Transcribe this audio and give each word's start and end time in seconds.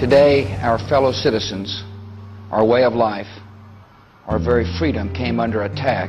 Today, 0.00 0.56
our 0.62 0.78
fellow 0.88 1.12
citizens, 1.12 1.84
our 2.50 2.64
way 2.64 2.84
of 2.84 2.94
life, 2.94 3.26
our 4.26 4.38
very 4.38 4.64
freedom 4.78 5.12
came 5.12 5.38
under 5.38 5.64
attack 5.64 6.08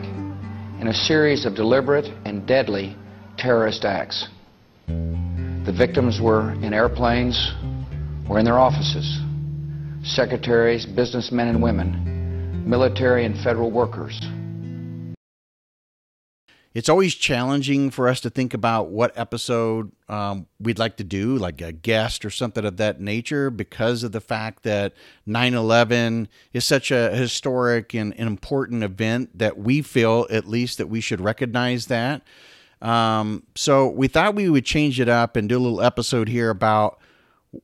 in 0.80 0.88
a 0.88 0.94
series 0.94 1.46
of 1.46 1.56
deliberate 1.56 2.06
and 2.24 2.48
deadly 2.48 2.96
terrorist 3.38 3.84
acts. 3.84 4.30
The 4.88 5.76
victims 5.78 6.22
were 6.22 6.54
in 6.64 6.74
airplanes 6.74 7.52
or 8.30 8.40
in 8.40 8.46
their 8.46 8.60
offices, 8.60 9.20
secretaries, 10.06 10.86
businessmen 10.86 11.50
and 11.50 11.62
women, 11.62 12.64
military 12.66 13.26
and 13.26 13.36
federal 13.44 13.72
workers, 13.72 14.22
it's 16.74 16.88
always 16.88 17.16
challenging 17.16 17.90
for 17.92 18.08
us 18.08 18.22
to 18.22 18.30
think 18.30 18.54
about 18.54 18.90
what 18.90 19.18
episode 19.18 19.92
um, 20.08 20.48
we'd 20.60 20.80
like 20.80 20.96
to 20.98 21.04
do, 21.04 21.36
like 21.36 21.62
a 21.62 21.74
guest 21.74 22.24
or 22.24 22.30
something 22.30 22.64
of 22.64 22.78
that 22.78 23.02
nature, 23.02 23.50
because 23.50 24.04
of 24.04 24.14
the 24.14 24.22
fact 24.22 24.64
that 24.64 24.94
9 25.26 25.54
11 25.54 26.30
is 26.54 26.64
such 26.64 26.90
a 26.90 27.14
historic 27.16 27.94
and, 27.94 28.18
and, 28.18 28.28
important 28.28 28.84
event 28.84 29.38
that 29.38 29.58
we 29.58 29.82
feel, 29.82 30.26
at 30.30 30.48
least, 30.48 30.78
that 30.78 30.88
we 30.88 31.02
should 31.02 31.20
recognize 31.20 31.88
that. 31.88 32.22
Um, 32.82 33.44
so 33.56 33.90
we 33.90 34.08
thought 34.08 34.36
we 34.36 34.50
would 34.50 34.66
change 34.66 35.00
it 35.00 35.10
up 35.10 35.36
and 35.36 35.50
do 35.50 35.58
a 35.58 35.60
little 35.60 35.82
episode 35.82 36.30
here 36.30 36.50
about 36.50 37.00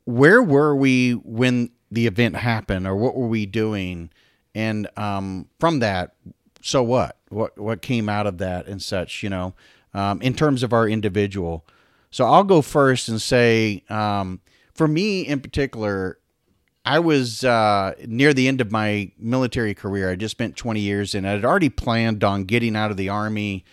where 0.04 0.44
were 0.44 0.76
we 0.76 1.14
when 1.14 1.70
the 1.90 2.08
event 2.08 2.36
happened 2.36 2.86
or 2.86 2.96
what 2.96 3.16
were 3.16 3.28
we 3.28 3.46
doing? 3.46 4.10
And 4.54 4.88
um, 4.98 5.48
from 5.60 5.80
that, 5.80 6.16
so 6.62 6.84
what? 6.84 7.18
What 7.30 7.58
what 7.58 7.82
came 7.82 8.10
out 8.10 8.28
of 8.28 8.38
that 8.38 8.68
and 8.68 8.82
such, 8.82 9.24
you 9.24 9.30
know, 9.30 9.54
um, 9.94 10.22
in 10.22 10.34
terms 10.34 10.64
of 10.64 10.74
our 10.74 10.88
individual. 10.88 11.66
So 12.10 12.26
I'll 12.26 12.44
go 12.44 12.62
first 12.62 13.10
and 13.10 13.22
say, 13.22 13.84
um, 13.90 14.40
for 14.74 14.88
me 14.88 15.22
in 15.22 15.42
particular, 15.42 16.20
I 16.86 17.00
was 17.00 17.44
uh, 17.44 17.96
near 18.08 18.34
the 18.34 18.48
end 18.48 18.62
of 18.62 18.72
my 18.72 19.12
military 19.20 19.74
career. 19.74 20.10
I 20.10 20.16
just 20.16 20.32
spent 20.32 20.56
20 20.56 20.80
years 20.80 21.16
and 21.16 21.28
I 21.28 21.32
had 21.32 21.44
already 21.44 21.70
planned 21.70 22.24
on 22.24 22.46
getting 22.46 22.78
out 22.78 22.92
of 22.92 22.98
the 22.98 23.10
army. 23.10 23.66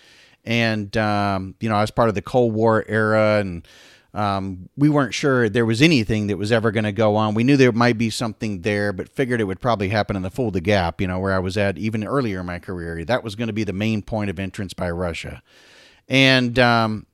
And, 0.45 0.95
um, 0.97 1.55
you 1.61 1.69
know, 1.69 1.77
I 1.77 1.81
was 1.81 1.93
part 1.93 2.09
of 2.09 2.17
the 2.17 2.23
Cold 2.23 2.55
War 2.55 2.85
era 2.89 3.39
and 3.39 3.67
um, 4.15 4.69
we 4.77 4.89
weren't 4.89 5.13
sure 5.13 5.49
there 5.49 5.67
was 5.67 5.83
anything 5.83 6.29
that 6.29 6.39
was 6.39 6.53
ever 6.53 6.71
going 6.71 6.85
to 6.85 6.93
go 6.93 7.17
on. 7.17 7.35
We 7.35 7.43
knew 7.43 7.57
there 7.57 7.73
might 7.73 7.99
be 7.99 8.11
something 8.11 8.63
there, 8.63 8.93
but 8.93 9.09
figured 9.09 9.41
it 9.41 9.45
would 9.45 9.61
probably 9.61 9.89
happen 9.89 10.15
in 10.15 10.23
the 10.23 10.31
Fulda 10.31 10.61
Gap, 10.61 11.01
you 11.01 11.09
know, 11.09 11.19
where 11.19 11.33
I 11.33 11.41
was 11.41 11.57
at 11.57 11.79
even 11.79 12.05
earlier 12.05 12.41
in 12.41 12.47
my 12.47 12.61
career. 12.61 13.05
That 13.05 13.25
was 13.25 13.35
going 13.35 13.49
to 13.49 13.53
be 13.53 13.65
the 13.65 13.73
main 13.73 14.03
point 14.03 14.31
of 14.31 14.39
entrance 14.39 14.73
by 14.73 14.89
Russia. 14.91 15.43
And 16.09 16.57
um, 16.61 17.07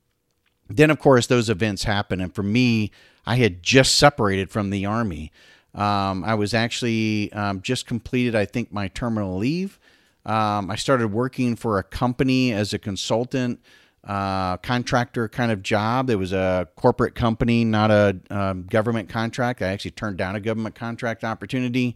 then, 0.69 0.91
of 0.91 0.99
course, 0.99 1.25
those 1.25 1.49
events 1.49 1.85
happened. 1.85 2.21
And 2.21 2.35
for 2.35 2.43
me, 2.43 2.91
I 3.25 3.37
had 3.37 3.63
just 3.63 3.95
separated 3.95 4.51
from 4.51 4.69
the 4.69 4.85
Army. 4.85 5.31
Um, 5.73 6.23
I 6.23 6.35
was 6.35 6.53
actually 6.53 7.33
um, 7.33 7.61
just 7.63 7.87
completed, 7.87 8.35
I 8.35 8.45
think, 8.45 8.71
my 8.71 8.89
terminal 8.89 9.37
leave. 9.37 9.79
Um, 10.23 10.69
I 10.69 10.75
started 10.75 11.07
working 11.07 11.55
for 11.55 11.79
a 11.79 11.83
company 11.83 12.53
as 12.53 12.73
a 12.73 12.79
consultant 12.79 13.59
uh, 14.03 14.57
contractor 14.57 15.29
kind 15.29 15.51
of 15.51 15.61
job. 15.61 16.09
It 16.09 16.15
was 16.15 16.33
a 16.33 16.67
corporate 16.75 17.15
company, 17.15 17.63
not 17.63 17.91
a 17.91 18.19
um, 18.29 18.63
government 18.63 19.09
contract. 19.09 19.61
I 19.61 19.67
actually 19.67 19.91
turned 19.91 20.17
down 20.17 20.35
a 20.35 20.39
government 20.39 20.75
contract 20.75 21.23
opportunity. 21.23 21.95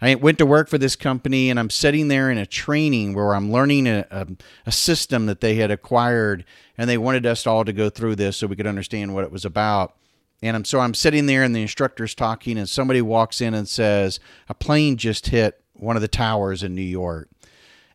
I 0.00 0.16
went 0.16 0.38
to 0.38 0.46
work 0.46 0.68
for 0.68 0.78
this 0.78 0.96
company, 0.96 1.48
and 1.48 1.60
I'm 1.60 1.70
sitting 1.70 2.08
there 2.08 2.30
in 2.30 2.38
a 2.38 2.46
training 2.46 3.14
where 3.14 3.34
I'm 3.34 3.52
learning 3.52 3.86
a, 3.86 4.04
a, 4.10 4.26
a 4.66 4.72
system 4.72 5.26
that 5.26 5.40
they 5.40 5.54
had 5.56 5.70
acquired, 5.70 6.44
and 6.76 6.90
they 6.90 6.98
wanted 6.98 7.24
us 7.24 7.46
all 7.46 7.64
to 7.64 7.72
go 7.72 7.88
through 7.88 8.16
this 8.16 8.38
so 8.38 8.48
we 8.48 8.56
could 8.56 8.66
understand 8.66 9.14
what 9.14 9.22
it 9.22 9.30
was 9.30 9.44
about. 9.44 9.94
And 10.42 10.56
I'm, 10.56 10.64
so 10.64 10.80
I'm 10.80 10.94
sitting 10.94 11.26
there, 11.26 11.44
and 11.44 11.54
the 11.54 11.62
instructor's 11.62 12.16
talking, 12.16 12.58
and 12.58 12.68
somebody 12.68 13.00
walks 13.00 13.40
in 13.40 13.54
and 13.54 13.68
says, 13.68 14.18
A 14.48 14.54
plane 14.54 14.96
just 14.96 15.28
hit 15.28 15.62
one 15.74 15.94
of 15.94 16.02
the 16.02 16.08
towers 16.08 16.64
in 16.64 16.74
New 16.74 16.82
York. 16.82 17.28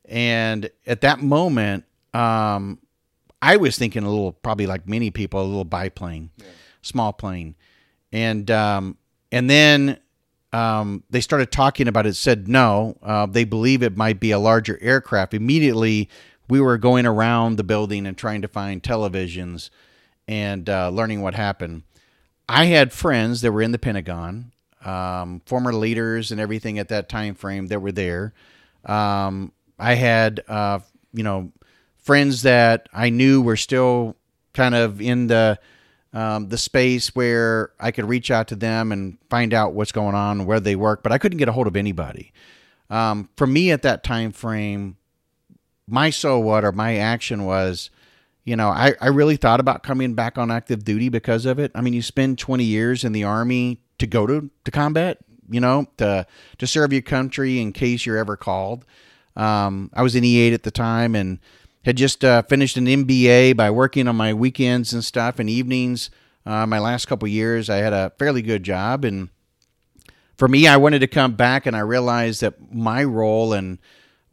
And 0.05 0.69
at 0.85 1.01
that 1.01 1.19
moment, 1.19 1.83
um, 2.13 2.79
I 3.41 3.57
was 3.57 3.77
thinking 3.77 4.03
a 4.03 4.09
little, 4.09 4.33
probably 4.33 4.67
like 4.67 4.87
many 4.87 5.11
people, 5.11 5.41
a 5.41 5.43
little 5.43 5.65
biplane, 5.65 6.31
yeah. 6.37 6.45
small 6.81 7.13
plane, 7.13 7.55
and 8.11 8.49
um, 8.49 8.97
and 9.31 9.49
then 9.49 9.99
um, 10.53 11.03
they 11.09 11.21
started 11.21 11.51
talking 11.51 11.87
about 11.87 12.07
it. 12.07 12.15
Said 12.15 12.47
no, 12.47 12.97
uh, 13.03 13.25
they 13.27 13.43
believe 13.43 13.83
it 13.83 13.95
might 13.95 14.19
be 14.19 14.31
a 14.31 14.39
larger 14.39 14.79
aircraft. 14.81 15.33
Immediately, 15.33 16.09
we 16.49 16.59
were 16.59 16.77
going 16.77 17.05
around 17.05 17.57
the 17.57 17.63
building 17.63 18.07
and 18.07 18.17
trying 18.17 18.41
to 18.41 18.47
find 18.47 18.81
televisions 18.81 19.69
and 20.27 20.69
uh, 20.69 20.89
learning 20.89 21.21
what 21.21 21.35
happened. 21.35 21.83
I 22.49 22.65
had 22.65 22.93
friends 22.93 23.41
that 23.41 23.51
were 23.51 23.61
in 23.61 23.71
the 23.71 23.79
Pentagon, 23.79 24.51
um, 24.83 25.41
former 25.45 25.73
leaders 25.73 26.31
and 26.31 26.39
everything 26.39 26.79
at 26.79 26.89
that 26.89 27.09
time 27.09 27.35
frame 27.35 27.67
that 27.67 27.81
were 27.81 27.91
there. 27.91 28.33
Um, 28.85 29.51
I 29.77 29.95
had, 29.95 30.41
uh, 30.47 30.79
you 31.13 31.23
know, 31.23 31.51
friends 32.07 32.43
that 32.43 32.87
I 32.93 33.09
knew 33.09 33.41
were 33.41 33.57
still 33.57 34.15
kind 34.53 34.73
of 34.73 35.01
in 35.01 35.27
the 35.27 35.59
um, 36.13 36.47
the 36.47 36.57
space 36.57 37.13
where 37.13 37.71
I 37.79 37.91
could 37.91 38.05
reach 38.05 38.31
out 38.31 38.47
to 38.47 38.55
them 38.55 38.93
and 38.93 39.17
find 39.29 39.53
out 39.53 39.73
what's 39.73 39.91
going 39.91 40.15
on, 40.15 40.45
where 40.45 40.61
they 40.61 40.75
work, 40.75 41.03
but 41.03 41.11
I 41.11 41.17
couldn't 41.17 41.37
get 41.37 41.49
a 41.49 41.51
hold 41.51 41.67
of 41.67 41.75
anybody. 41.75 42.31
Um, 42.89 43.29
for 43.35 43.45
me 43.45 43.71
at 43.71 43.81
that 43.81 44.05
time 44.05 44.31
frame, 44.31 44.95
my 45.85 46.09
so 46.09 46.39
what 46.39 46.63
or 46.63 46.71
my 46.71 46.95
action 46.95 47.43
was, 47.43 47.89
you 48.45 48.55
know, 48.55 48.69
I, 48.69 48.93
I 49.01 49.07
really 49.07 49.35
thought 49.35 49.59
about 49.59 49.83
coming 49.83 50.13
back 50.15 50.37
on 50.37 50.49
active 50.49 50.85
duty 50.85 51.09
because 51.09 51.45
of 51.45 51.59
it. 51.59 51.71
I 51.75 51.81
mean, 51.81 51.93
you 51.93 52.01
spend 52.01 52.39
20 52.39 52.63
years 52.63 53.03
in 53.03 53.11
the 53.11 53.25
army 53.25 53.81
to 53.99 54.07
go 54.07 54.25
to, 54.25 54.49
to 54.63 54.71
combat, 54.71 55.19
you 55.49 55.59
know, 55.59 55.87
to, 55.97 56.25
to 56.57 56.67
serve 56.67 56.93
your 56.93 57.01
country 57.01 57.59
in 57.59 57.73
case 57.73 58.05
you're 58.05 58.17
ever 58.17 58.37
called. 58.37 58.85
Um, 59.35 59.91
I 59.93 60.01
was 60.01 60.15
in 60.15 60.23
E8 60.23 60.53
at 60.53 60.63
the 60.63 60.71
time 60.71 61.13
and 61.13 61.39
had 61.87 61.95
just 61.95 62.25
uh, 62.25 62.41
finished 62.41 62.75
an 62.75 62.85
MBA 62.85 63.55
by 63.55 63.71
working 63.71 64.09
on 64.09 64.17
my 64.17 64.33
weekends 64.33 64.91
and 64.91 65.05
stuff 65.05 65.39
and 65.39 65.49
evenings. 65.49 66.09
Uh, 66.45 66.65
my 66.65 66.79
last 66.79 67.05
couple 67.05 67.29
years, 67.29 67.69
I 67.69 67.77
had 67.77 67.93
a 67.93 68.11
fairly 68.19 68.41
good 68.41 68.63
job, 68.63 69.05
and 69.05 69.29
for 70.37 70.49
me, 70.49 70.67
I 70.67 70.75
wanted 70.75 70.99
to 70.99 71.07
come 71.07 71.35
back, 71.35 71.65
and 71.65 71.77
I 71.77 71.79
realized 71.79 72.41
that 72.41 72.73
my 72.73 73.05
role 73.05 73.53
and 73.53 73.77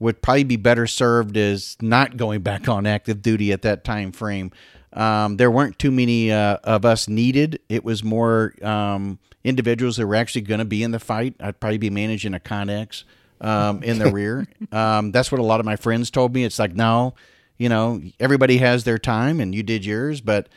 would 0.01 0.21
probably 0.21 0.43
be 0.43 0.57
better 0.57 0.89
served 0.89 1.37
as 1.37 1.77
not 1.81 2.17
going 2.17 2.41
back 2.41 2.69
on 2.69 2.87
active 2.87 3.23
duty 3.23 3.53
at 3.53 3.63
that 3.63 3.85
time 3.85 4.11
frame. 4.11 4.51
Um, 4.93 5.37
there 5.37 5.51
weren't 5.51 5.79
too 5.79 5.93
many 5.93 6.33
uh, 6.33 6.57
of 6.65 6.85
us 6.85 7.07
needed. 7.07 7.61
It 7.69 7.85
was 7.85 8.03
more 8.03 8.53
um, 8.63 9.21
individuals 9.45 9.97
that 9.99 10.09
were 10.09 10.17
actually 10.17 10.43
going 10.43 10.59
to 10.59 10.65
be 10.65 10.83
in 10.83 10.91
the 10.91 10.99
fight. 10.99 11.37
I'd 11.39 11.61
probably 11.61 11.79
be 11.79 11.91
managing 11.91 12.35
a 12.35 12.41
Connex 12.41 13.05
um, 13.41 13.81
in 13.85 14.01
the 14.01 14.11
rear. 14.13 14.49
Um, 14.73 15.13
that's 15.13 15.31
what 15.31 15.41
a 15.41 15.45
lot 15.45 15.61
of 15.61 15.67
my 15.67 15.77
friends 15.77 16.11
told 16.11 16.35
me. 16.35 16.43
It's 16.43 16.59
like, 16.59 16.75
no, 16.75 17.15
you 17.57 17.69
know, 17.69 18.03
everybody 18.19 18.59
has 18.59 18.85
their 18.85 18.99
time, 18.99 19.41
and 19.41 19.55
you 19.55 19.63
did 19.63 19.85
yours. 19.85 20.21
But 20.21 20.49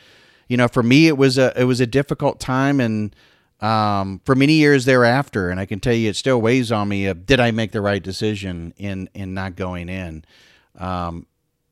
you 0.48 0.56
know, 0.56 0.68
for 0.68 0.82
me, 0.82 1.06
it 1.06 1.16
was 1.16 1.38
a 1.38 1.58
it 1.60 1.64
was 1.64 1.80
a 1.80 1.86
difficult 1.86 2.40
time, 2.40 2.80
and 2.80 3.14
um, 3.60 4.20
for 4.24 4.34
many 4.34 4.54
years 4.54 4.84
thereafter. 4.84 5.50
And 5.50 5.60
I 5.60 5.66
can 5.66 5.80
tell 5.80 5.94
you, 5.94 6.10
it 6.10 6.16
still 6.16 6.40
weighs 6.40 6.72
on 6.72 6.88
me. 6.88 7.06
Of 7.06 7.26
did 7.26 7.40
I 7.40 7.50
make 7.50 7.72
the 7.72 7.80
right 7.80 8.02
decision 8.02 8.74
in 8.76 9.08
in 9.14 9.34
not 9.34 9.56
going 9.56 9.88
in? 9.88 10.24
Um, 10.76 11.26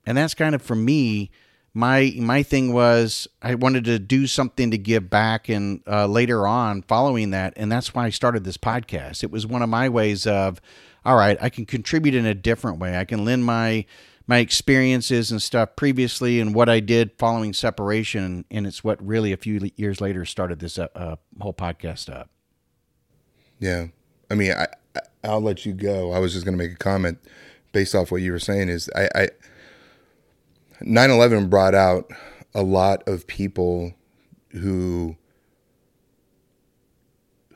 and 0.04 0.16
that's 0.16 0.34
kind 0.34 0.54
of 0.54 0.62
for 0.62 0.76
me. 0.76 1.30
My 1.74 2.14
my 2.16 2.42
thing 2.42 2.72
was 2.72 3.28
I 3.42 3.54
wanted 3.54 3.84
to 3.84 3.98
do 3.98 4.26
something 4.26 4.70
to 4.70 4.78
give 4.78 5.10
back, 5.10 5.48
and 5.50 5.82
uh, 5.86 6.06
later 6.06 6.46
on, 6.46 6.82
following 6.82 7.30
that, 7.30 7.52
and 7.56 7.70
that's 7.70 7.94
why 7.94 8.06
I 8.06 8.10
started 8.10 8.44
this 8.44 8.56
podcast. 8.56 9.22
It 9.22 9.30
was 9.30 9.46
one 9.46 9.60
of 9.60 9.68
my 9.68 9.90
ways 9.90 10.26
of, 10.26 10.58
all 11.04 11.16
right, 11.16 11.36
I 11.38 11.50
can 11.50 11.66
contribute 11.66 12.14
in 12.14 12.24
a 12.24 12.34
different 12.34 12.78
way. 12.78 12.96
I 12.96 13.04
can 13.04 13.26
lend 13.26 13.44
my 13.44 13.84
my 14.26 14.38
experiences 14.38 15.30
and 15.30 15.40
stuff 15.40 15.76
previously 15.76 16.40
and 16.40 16.54
what 16.54 16.68
I 16.68 16.80
did 16.80 17.12
following 17.16 17.52
separation, 17.52 18.44
and 18.50 18.66
it's 18.66 18.82
what 18.82 19.04
really 19.04 19.32
a 19.32 19.36
few 19.36 19.70
years 19.76 20.00
later 20.00 20.24
started 20.24 20.58
this 20.58 20.78
uh, 20.78 20.88
uh, 20.94 21.16
whole 21.40 21.54
podcast 21.54 22.12
up. 22.12 22.28
Yeah, 23.58 23.86
I 24.30 24.34
mean, 24.34 24.52
I, 24.52 24.66
I 25.22 25.34
will 25.34 25.42
let 25.42 25.64
you 25.64 25.72
go. 25.72 26.12
I 26.12 26.18
was 26.18 26.32
just 26.32 26.44
going 26.44 26.58
to 26.58 26.62
make 26.62 26.72
a 26.72 26.78
comment 26.78 27.18
based 27.72 27.94
off 27.94 28.10
what 28.10 28.20
you 28.20 28.32
were 28.32 28.38
saying. 28.38 28.68
Is 28.68 28.90
I, 28.96 29.08
I 29.14 29.28
9/11 30.82 31.48
brought 31.48 31.74
out 31.74 32.10
a 32.54 32.62
lot 32.62 33.06
of 33.08 33.26
people 33.26 33.94
who 34.50 35.16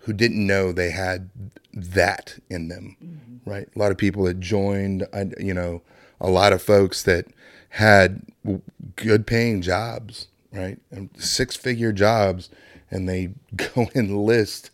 who 0.02 0.12
didn't 0.12 0.46
know 0.46 0.72
they 0.72 0.90
had 0.90 1.30
that 1.74 2.38
in 2.48 2.68
them, 2.68 2.96
mm-hmm. 3.04 3.50
right? 3.50 3.68
A 3.74 3.78
lot 3.78 3.90
of 3.90 3.98
people 3.98 4.24
that 4.24 4.38
joined, 4.38 5.06
you 5.38 5.52
know 5.52 5.82
a 6.20 6.30
lot 6.30 6.52
of 6.52 6.62
folks 6.62 7.02
that 7.04 7.26
had 7.70 8.22
good 8.96 9.26
paying 9.26 9.62
jobs, 9.62 10.28
right? 10.52 10.78
Six 11.16 11.56
figure 11.56 11.92
jobs, 11.92 12.50
and 12.90 13.08
they 13.08 13.30
go 13.56 13.88
enlist, 13.94 14.70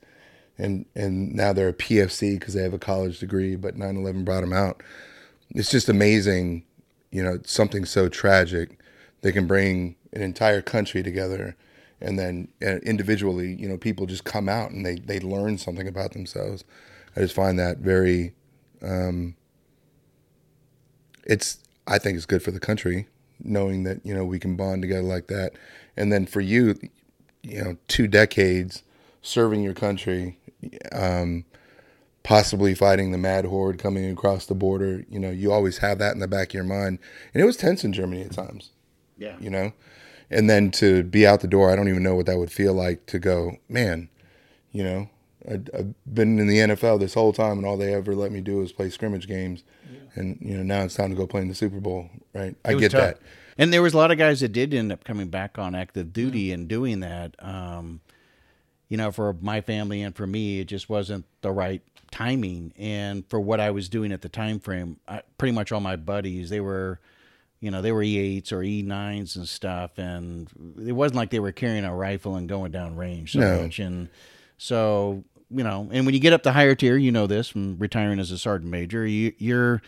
and 0.58 0.87
and 0.94 1.34
now 1.34 1.52
they're 1.52 1.69
a 1.69 1.75
PFC 1.75 2.38
because 2.38 2.54
they 2.54 2.62
have 2.62 2.75
a 2.75 2.78
college 2.78 3.19
degree, 3.19 3.56
but 3.56 3.76
9/11 3.76 4.25
brought 4.25 4.43
them 4.43 4.52
out. 4.52 4.82
It's 5.50 5.70
just 5.70 5.88
amazing, 5.88 6.64
you 7.10 7.22
know, 7.22 7.38
something 7.44 7.84
so 7.84 8.08
tragic 8.08 8.78
they 9.22 9.32
can 9.32 9.46
bring 9.46 9.96
an 10.12 10.22
entire 10.22 10.62
country 10.62 11.02
together 11.02 11.56
and 12.00 12.19
then 12.19 12.49
uh, 12.62 12.76
individually, 12.78 13.54
you 13.54 13.69
know, 13.69 13.76
people 13.76 14.06
just 14.06 14.25
come 14.25 14.49
out 14.49 14.70
and 14.70 14.84
they 14.84 14.96
they 14.96 15.20
learn 15.20 15.58
something 15.58 15.88
about 15.88 16.12
themselves. 16.12 16.64
I 17.16 17.20
just 17.20 17.34
find 17.34 17.58
that 17.58 17.78
very. 17.78 18.34
Um, 18.82 19.37
it's 21.26 21.58
I 21.87 21.99
think 21.99 22.17
it's 22.17 22.26
good 22.26 22.43
for 22.43 22.50
the 22.50 22.61
country 22.61 23.06
knowing 23.43 23.84
that 23.84 24.05
you 24.05 24.14
know 24.14 24.25
we 24.25 24.38
can 24.38 24.56
bond 24.56 24.82
together 24.82 25.02
like 25.02 25.26
that, 25.28 25.52
and 25.96 26.12
then 26.12 26.26
for 26.26 26.40
you, 26.40 26.78
you 27.43 27.62
know, 27.62 27.76
two 27.88 28.06
decades 28.06 28.82
serving 29.23 29.62
your 29.62 29.75
country, 29.75 30.38
um, 30.93 31.44
possibly 32.23 32.75
fighting 32.75 33.12
the 33.12 33.19
Mad 33.19 33.44
Horde 33.44 33.78
coming 33.78 34.11
across 34.11 34.46
the 34.46 34.55
border. 34.55 35.05
You 35.08 35.19
know, 35.19 35.31
you 35.31 35.52
always 35.52 35.78
have 35.78 35.99
that 35.99 36.14
in 36.14 36.20
the 36.20 36.28
back 36.28 36.49
of 36.49 36.55
your 36.55 36.64
mind, 36.64 36.99
and 37.34 37.43
it 37.43 37.46
was 37.46 37.56
tense 37.56 37.84
in 37.84 37.93
Germany 37.93 38.23
at 38.23 38.32
times. 38.32 38.70
Yeah. 39.19 39.37
You 39.40 39.50
know, 39.50 39.73
and 40.31 40.49
then 40.49 40.70
to 40.73 41.02
be 41.02 41.26
out 41.26 41.40
the 41.40 41.49
door, 41.49 41.70
I 41.70 41.76
don't 41.76 41.88
even 41.88 42.02
know 42.02 42.14
what 42.14 42.26
that 42.26 42.38
would 42.38 42.52
feel 42.52 42.75
like 42.75 43.06
to 43.06 43.19
go, 43.19 43.56
man. 43.69 44.08
You 44.73 44.84
know, 44.84 45.11
I, 45.49 45.55
I've 45.55 45.94
been 46.12 46.38
in 46.38 46.46
the 46.49 46.58
NFL 46.58 47.00
this 47.00 47.14
whole 47.14 47.32
time, 47.32 47.58
and 47.58 47.67
all 47.67 47.76
they 47.76 47.94
ever 47.94 48.14
let 48.14 48.32
me 48.32 48.40
do 48.40 48.61
is 48.62 48.73
play 48.73 48.90
scrimmage 48.90 49.26
games, 49.26 49.62
and 50.16 50.38
you 50.40 50.56
know 50.56 50.62
now 50.62 50.82
it's 50.84 50.94
time 50.94 51.10
to 51.10 51.16
go 51.16 51.26
play 51.26 51.42
in 51.42 51.48
the 51.48 51.54
Super 51.54 51.80
Bowl, 51.80 52.10
right? 52.34 52.54
I 52.64 52.72
It 52.72 52.80
get 52.80 52.92
tough. 52.92 53.00
that. 53.14 53.22
And 53.58 53.72
there 53.72 53.82
was 53.82 53.94
a 53.94 53.96
lot 53.96 54.10
of 54.10 54.18
guys 54.18 54.40
that 54.40 54.48
did 54.52 54.74
end 54.74 54.92
up 54.92 55.04
coming 55.04 55.28
back 55.28 55.58
on 55.58 55.74
active 55.74 56.12
duty 56.12 56.52
and 56.52 56.68
doing 56.68 57.00
that. 57.00 57.34
Um, 57.38 58.00
you 58.88 58.96
know, 58.96 59.10
for 59.10 59.32
my 59.40 59.60
family 59.62 60.02
and 60.02 60.14
for 60.14 60.26
me, 60.26 60.60
it 60.60 60.66
just 60.66 60.88
wasn't 60.88 61.24
the 61.40 61.50
right 61.50 61.82
timing. 62.10 62.72
And 62.78 63.24
for 63.28 63.40
what 63.40 63.58
I 63.58 63.70
was 63.70 63.88
doing 63.88 64.12
at 64.12 64.20
the 64.22 64.28
time 64.28 64.60
frame, 64.60 64.98
I, 65.08 65.22
pretty 65.38 65.52
much 65.52 65.72
all 65.72 65.80
my 65.80 65.96
buddies, 65.96 66.50
they 66.50 66.60
were, 66.60 67.00
you 67.60 67.70
know, 67.70 67.80
they 67.82 67.90
were 67.92 68.02
E8s 68.02 68.52
or 68.52 68.58
E9s 68.58 69.36
and 69.36 69.48
stuff. 69.48 69.98
And 69.98 70.48
it 70.86 70.92
wasn't 70.92 71.16
like 71.16 71.30
they 71.30 71.40
were 71.40 71.50
carrying 71.52 71.84
a 71.84 71.94
rifle 71.96 72.36
and 72.36 72.48
going 72.48 72.72
down 72.72 72.94
range 72.94 73.32
so 73.32 73.40
No. 73.40 73.62
much. 73.62 73.78
And 73.78 74.08
so, 74.58 75.24
you 75.50 75.64
know, 75.64 75.88
and 75.90 76.04
when 76.04 76.14
you 76.14 76.20
get 76.20 76.32
up 76.34 76.42
the 76.42 76.52
higher 76.52 76.74
tier, 76.74 76.96
you 76.96 77.10
know 77.10 77.26
this 77.26 77.48
from 77.48 77.78
retiring 77.78 78.20
as 78.20 78.30
a 78.30 78.38
sergeant 78.38 78.70
major, 78.70 79.06
you, 79.06 79.32
you're, 79.38 79.80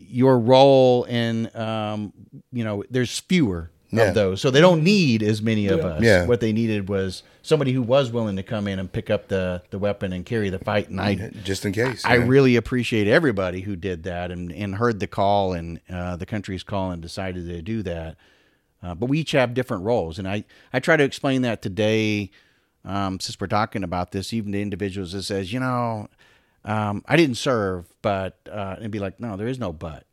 your 0.00 0.38
role 0.38 1.04
in 1.04 1.54
um, 1.56 2.12
you 2.52 2.64
know 2.64 2.84
there's 2.90 3.18
fewer 3.18 3.70
Yeah. 3.90 4.04
of 4.04 4.14
those 4.14 4.40
so 4.40 4.50
they 4.50 4.60
don't 4.60 4.84
need 4.84 5.22
as 5.22 5.42
many 5.42 5.66
of 5.68 5.80
us 5.84 6.02
Yeah. 6.02 6.24
what 6.26 6.40
they 6.40 6.52
needed 6.52 6.88
was 6.88 7.22
somebody 7.42 7.72
who 7.72 7.82
was 7.82 8.10
willing 8.12 8.36
to 8.36 8.42
come 8.42 8.68
in 8.68 8.78
and 8.78 8.90
pick 8.92 9.10
up 9.10 9.28
the 9.28 9.62
the 9.70 9.78
weapon 9.78 10.12
and 10.12 10.24
carry 10.24 10.50
the 10.50 10.58
fight 10.58 10.88
and 10.88 11.00
i 11.00 11.14
Just 11.42 11.64
in 11.66 11.72
case. 11.72 12.04
I 12.04 12.16
you 12.16 12.22
really 12.24 12.56
appreciate 12.56 13.08
everybody 13.08 13.62
who 13.62 13.76
did 13.76 14.02
that 14.04 14.30
and, 14.30 14.52
and 14.52 14.76
heard 14.76 15.00
the 15.00 15.06
call 15.06 15.52
and 15.52 15.80
uh, 15.90 16.16
the 16.16 16.26
country's 16.26 16.62
call 16.62 16.90
and 16.90 17.02
decided 17.02 17.46
to 17.46 17.60
do 17.62 17.82
that. 17.82 18.16
Uh, 18.82 18.94
but 18.94 19.06
we 19.08 19.18
each 19.18 19.32
have 19.32 19.54
different 19.54 19.82
roles, 19.82 20.20
and 20.20 20.28
I, 20.28 20.44
I 20.72 20.78
try 20.78 20.96
to 20.96 21.02
explain 21.02 21.42
that 21.42 21.62
today. 21.62 22.30
Um, 22.84 23.18
since 23.18 23.38
we're 23.40 23.48
talking 23.48 23.82
about 23.82 24.12
this, 24.12 24.32
even 24.32 24.52
to 24.52 24.62
individuals 24.62 25.10
that 25.12 25.24
says, 25.24 25.52
you 25.52 25.58
know, 25.58 26.06
um, 26.64 27.02
I 27.06 27.16
didn't 27.16 27.36
serve, 27.36 27.86
but 28.02 28.38
uh, 28.50 28.76
and 28.80 28.90
be 28.90 28.98
like, 28.98 29.20
no, 29.20 29.36
there 29.36 29.48
is 29.48 29.58
no 29.58 29.72
but. 29.72 30.04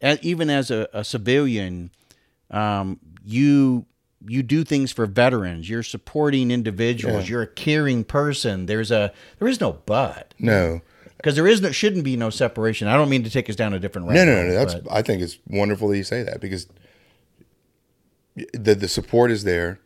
As, 0.00 0.18
even 0.22 0.50
as 0.50 0.70
a, 0.70 0.88
a 0.92 1.04
civilian, 1.04 1.90
um, 2.50 2.98
you 3.24 3.86
you 4.26 4.42
do 4.42 4.64
things 4.64 4.92
for 4.92 5.06
veterans. 5.06 5.68
You're 5.68 5.82
supporting 5.82 6.50
individuals. 6.50 7.24
Yeah. 7.24 7.30
You're 7.30 7.42
a 7.42 7.46
caring 7.46 8.04
person. 8.04 8.66
There's 8.66 8.90
a 8.90 9.12
there 9.38 9.48
is 9.48 9.60
no 9.60 9.72
but 9.86 10.34
no. 10.38 10.80
because 11.16 11.36
there 11.36 11.46
is 11.46 11.60
no 11.60 11.70
shouldn't 11.70 12.04
be 12.04 12.16
no 12.16 12.30
separation. 12.30 12.88
I 12.88 12.96
don't 12.96 13.08
mean 13.08 13.24
to 13.24 13.30
take 13.30 13.48
us 13.48 13.56
down 13.56 13.72
a 13.72 13.78
different 13.78 14.08
route. 14.08 14.14
No, 14.14 14.24
no, 14.24 14.42
no. 14.46 14.52
That's. 14.52 14.74
I 14.90 15.02
think 15.02 15.22
it's 15.22 15.38
wonderful 15.46 15.88
that 15.88 15.96
you 15.96 16.04
say 16.04 16.22
that 16.22 16.40
because 16.40 16.66
the 18.52 18.74
the 18.74 18.88
support 18.88 19.30
is 19.30 19.44
there. 19.44 19.80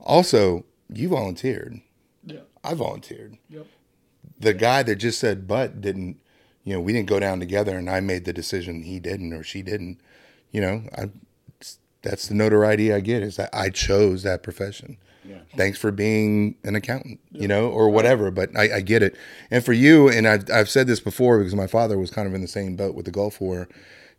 Also, 0.00 0.64
you 0.92 1.08
volunteered. 1.08 1.80
Yeah. 2.24 2.40
I 2.62 2.74
volunteered. 2.74 3.38
Yep. 3.48 3.66
The 4.40 4.54
guy 4.54 4.82
that 4.82 4.96
just 4.96 5.20
said 5.20 5.46
but 5.46 5.80
didn't. 5.80 6.18
You 6.64 6.74
know, 6.74 6.80
we 6.80 6.92
didn't 6.92 7.08
go 7.08 7.18
down 7.20 7.40
together, 7.40 7.76
and 7.76 7.88
I 7.88 8.00
made 8.00 8.26
the 8.26 8.32
decision. 8.32 8.82
He 8.82 9.00
didn't, 9.00 9.32
or 9.32 9.42
she 9.42 9.62
didn't. 9.62 10.00
You 10.50 10.60
know, 10.60 10.82
I. 10.96 11.10
That's 12.02 12.28
the 12.28 12.34
notoriety 12.34 12.94
I 12.94 13.00
get 13.00 13.22
is 13.22 13.36
that 13.36 13.50
I 13.52 13.68
chose 13.68 14.22
that 14.22 14.42
profession. 14.42 14.96
Thanks 15.54 15.78
for 15.78 15.90
being 15.92 16.54
an 16.64 16.74
accountant, 16.74 17.20
you 17.30 17.46
know, 17.46 17.68
or 17.68 17.90
whatever. 17.90 18.30
But 18.30 18.56
I, 18.56 18.76
I 18.76 18.80
get 18.80 19.02
it. 19.02 19.14
And 19.50 19.62
for 19.62 19.74
you, 19.74 20.08
and 20.08 20.26
I've 20.26 20.50
I've 20.50 20.70
said 20.70 20.86
this 20.86 21.00
before 21.00 21.38
because 21.38 21.54
my 21.54 21.66
father 21.66 21.98
was 21.98 22.10
kind 22.10 22.26
of 22.26 22.34
in 22.34 22.40
the 22.40 22.48
same 22.48 22.74
boat 22.74 22.94
with 22.94 23.04
the 23.04 23.10
Gulf 23.10 23.40
War, 23.40 23.68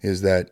is 0.01 0.21
that 0.21 0.51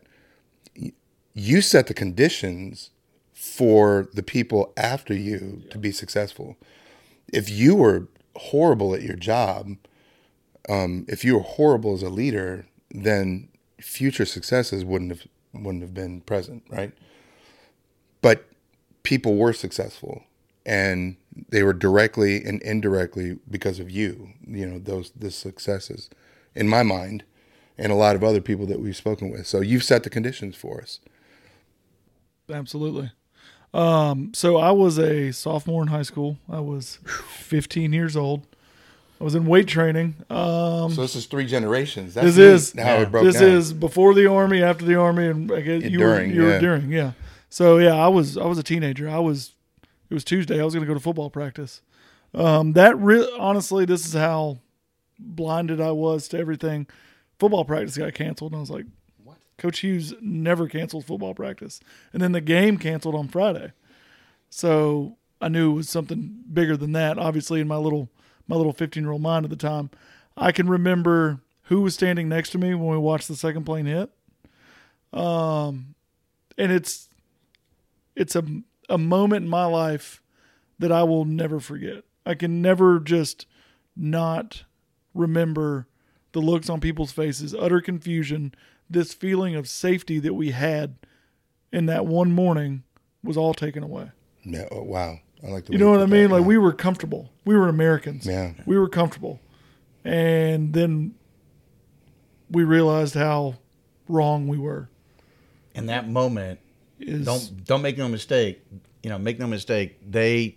you 1.34 1.60
set 1.62 1.86
the 1.86 1.94
conditions 1.94 2.90
for 3.32 4.08
the 4.12 4.22
people 4.22 4.72
after 4.76 5.14
you 5.14 5.62
to 5.70 5.78
be 5.78 5.92
successful. 5.92 6.56
If 7.32 7.48
you 7.48 7.76
were 7.76 8.08
horrible 8.36 8.94
at 8.94 9.02
your 9.02 9.16
job, 9.16 9.76
um, 10.68 11.04
if 11.08 11.24
you 11.24 11.34
were 11.34 11.42
horrible 11.42 11.94
as 11.94 12.02
a 12.02 12.10
leader, 12.10 12.66
then 12.90 13.48
future 13.80 14.24
successes 14.24 14.84
wouldn't 14.84 15.10
have 15.10 15.26
wouldn't 15.52 15.82
have 15.82 15.94
been 15.94 16.20
present, 16.20 16.62
right? 16.70 16.92
But 18.22 18.44
people 19.02 19.36
were 19.36 19.52
successful, 19.52 20.24
and 20.64 21.16
they 21.48 21.62
were 21.62 21.72
directly 21.72 22.44
and 22.44 22.62
indirectly 22.62 23.38
because 23.50 23.80
of 23.80 23.90
you. 23.90 24.30
You 24.46 24.66
know 24.66 24.78
those 24.78 25.10
the 25.10 25.30
successes, 25.30 26.10
in 26.54 26.68
my 26.68 26.82
mind, 26.82 27.24
and 27.78 27.90
a 27.90 27.96
lot 27.96 28.16
of 28.16 28.22
other 28.22 28.40
people 28.40 28.66
that 28.66 28.80
we've 28.80 28.96
spoken 28.96 29.30
with. 29.30 29.46
So 29.46 29.60
you've 29.60 29.84
set 29.84 30.02
the 30.02 30.10
conditions 30.10 30.56
for 30.56 30.80
us. 30.80 31.00
Absolutely. 32.48 33.12
Um, 33.72 34.32
so 34.34 34.56
I 34.56 34.70
was 34.72 34.98
a 34.98 35.30
sophomore 35.32 35.82
in 35.82 35.88
high 35.88 36.02
school. 36.02 36.38
I 36.48 36.60
was 36.60 36.98
15 37.06 37.92
years 37.92 38.16
old. 38.16 38.46
I 39.20 39.24
was 39.24 39.34
in 39.34 39.46
weight 39.46 39.68
training. 39.68 40.16
Um, 40.30 40.92
So 40.92 41.02
this 41.02 41.14
is 41.14 41.26
three 41.26 41.46
generations. 41.46 42.14
That's 42.14 42.34
this 42.34 42.74
is 42.74 42.80
how 42.82 42.96
it 42.96 43.10
broke 43.10 43.24
this 43.24 43.34
down. 43.38 43.50
is 43.50 43.72
before 43.72 44.14
the 44.14 44.26
army, 44.26 44.62
after 44.62 44.84
the 44.84 44.96
army, 44.96 45.26
and 45.26 45.52
I 45.52 45.60
guess 45.60 45.82
Yeah, 45.82 45.88
you 45.88 45.98
during, 45.98 46.30
were 46.30 46.34
you 46.34 46.46
yeah. 46.48 46.54
were 46.54 46.60
during, 46.60 46.90
yeah. 46.90 47.12
So 47.50 47.78
yeah, 47.78 47.94
I 47.94 48.08
was 48.08 48.38
I 48.38 48.46
was 48.46 48.58
a 48.58 48.62
teenager. 48.62 49.08
I 49.10 49.18
was 49.18 49.52
it 50.08 50.14
was 50.14 50.24
Tuesday. 50.24 50.60
I 50.60 50.64
was 50.64 50.72
going 50.74 50.84
to 50.84 50.88
go 50.88 50.94
to 50.94 51.00
football 51.00 51.30
practice. 51.30 51.82
Um, 52.34 52.72
that 52.72 52.96
re- 52.98 53.28
honestly, 53.38 53.84
this 53.84 54.06
is 54.06 54.14
how 54.14 54.58
blinded 55.18 55.80
I 55.80 55.90
was 55.90 56.26
to 56.28 56.38
everything. 56.38 56.86
Football 57.38 57.64
practice 57.64 57.96
got 57.98 58.14
canceled, 58.14 58.52
and 58.52 58.58
I 58.58 58.60
was 58.60 58.70
like? 58.70 58.86
Coach 59.60 59.80
Hughes 59.80 60.14
never 60.20 60.66
cancels 60.66 61.04
football 61.04 61.34
practice, 61.34 61.78
and 62.12 62.20
then 62.20 62.32
the 62.32 62.40
game 62.40 62.78
canceled 62.78 63.14
on 63.14 63.28
Friday. 63.28 63.72
So 64.48 65.16
I 65.40 65.48
knew 65.48 65.72
it 65.72 65.74
was 65.76 65.88
something 65.88 66.42
bigger 66.52 66.76
than 66.76 66.92
that. 66.92 67.18
Obviously, 67.18 67.60
in 67.60 67.68
my 67.68 67.76
little 67.76 68.08
my 68.48 68.56
little 68.56 68.72
fifteen 68.72 69.04
year 69.04 69.12
old 69.12 69.22
mind 69.22 69.44
at 69.44 69.50
the 69.50 69.56
time, 69.56 69.90
I 70.36 70.50
can 70.50 70.68
remember 70.68 71.40
who 71.64 71.82
was 71.82 71.94
standing 71.94 72.28
next 72.28 72.50
to 72.50 72.58
me 72.58 72.74
when 72.74 72.88
we 72.88 72.96
watched 72.96 73.28
the 73.28 73.36
second 73.36 73.64
plane 73.64 73.86
hit. 73.86 74.10
Um, 75.12 75.94
and 76.58 76.72
it's 76.72 77.08
it's 78.16 78.34
a 78.34 78.44
a 78.88 78.98
moment 78.98 79.44
in 79.44 79.50
my 79.50 79.66
life 79.66 80.22
that 80.78 80.90
I 80.90 81.04
will 81.04 81.24
never 81.24 81.60
forget. 81.60 82.04
I 82.26 82.34
can 82.34 82.60
never 82.60 82.98
just 82.98 83.46
not 83.94 84.64
remember 85.14 85.86
the 86.32 86.40
looks 86.40 86.70
on 86.70 86.80
people's 86.80 87.12
faces, 87.12 87.54
utter 87.54 87.80
confusion, 87.80 88.54
this 88.90 89.14
feeling 89.14 89.54
of 89.54 89.68
safety 89.68 90.18
that 90.18 90.34
we 90.34 90.50
had 90.50 90.96
in 91.72 91.86
that 91.86 92.04
one 92.04 92.32
morning 92.32 92.82
was 93.22 93.36
all 93.36 93.54
taken 93.54 93.82
away. 93.82 94.10
Yeah, 94.44 94.66
oh, 94.70 94.82
wow. 94.82 95.20
I 95.42 95.48
like 95.48 95.66
the 95.66 95.72
You 95.72 95.78
know 95.78 95.90
what 95.90 96.00
I 96.00 96.06
mean? 96.06 96.24
that, 96.24 96.34
Like 96.34 96.40
yeah. 96.42 96.48
we 96.48 96.58
were 96.58 96.72
comfortable. 96.72 97.30
We 97.44 97.56
were 97.56 97.68
Americans. 97.68 98.26
Yeah. 98.26 98.52
We 98.66 98.76
were 98.76 98.88
comfortable. 98.88 99.40
And 100.04 100.72
then 100.72 101.14
we 102.50 102.64
realized 102.64 103.14
how 103.14 103.56
wrong 104.08 104.48
we 104.48 104.58
were. 104.58 104.88
In 105.74 105.86
that 105.86 106.08
moment, 106.08 106.58
Is 106.98 107.24
don't 107.24 107.64
don't 107.64 107.82
make 107.82 107.96
no 107.96 108.08
mistake. 108.08 108.60
You 109.02 109.10
know, 109.10 109.18
make 109.18 109.38
no 109.38 109.46
mistake. 109.46 109.98
They 110.10 110.56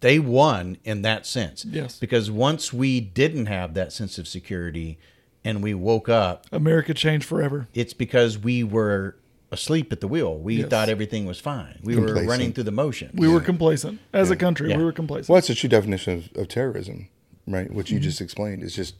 they 0.00 0.18
won 0.18 0.78
in 0.84 1.02
that 1.02 1.26
sense. 1.26 1.64
Yes. 1.64 1.98
Because 1.98 2.30
once 2.30 2.72
we 2.72 3.00
didn't 3.00 3.46
have 3.46 3.74
that 3.74 3.92
sense 3.92 4.18
of 4.18 4.26
security, 4.26 4.98
and 5.44 5.62
we 5.62 5.74
woke 5.74 6.08
up, 6.08 6.46
America 6.52 6.92
changed 6.94 7.26
forever. 7.26 7.68
it's 7.74 7.92
because 7.94 8.38
we 8.38 8.62
were 8.64 9.16
asleep 9.52 9.92
at 9.92 10.00
the 10.00 10.06
wheel. 10.08 10.38
We 10.38 10.56
Yes. 10.58 10.68
thought 10.68 10.88
everything 10.88 11.26
was 11.26 11.40
fine. 11.40 11.78
We 11.82 11.96
were 11.96 12.14
running 12.24 12.52
through 12.52 12.64
the 12.64 12.70
motion. 12.70 13.10
We 13.14 13.26
were 13.28 13.40
complacent. 13.40 13.98
As 14.12 14.30
a 14.30 14.36
country, 14.36 14.70
Yeah. 14.70 14.76
we 14.78 14.84
were 14.84 14.92
complacent. 14.92 15.28
Well, 15.28 15.36
that's 15.36 15.48
the 15.48 15.54
true 15.56 15.68
definition 15.68 16.18
of, 16.18 16.36
of 16.42 16.48
terrorism, 16.48 17.08
right? 17.48 17.70
What 17.72 17.90
you 17.90 17.96
Mm-hmm. 17.98 18.04
just 18.04 18.20
explained 18.20 18.62
is 18.62 18.76
just 18.76 18.94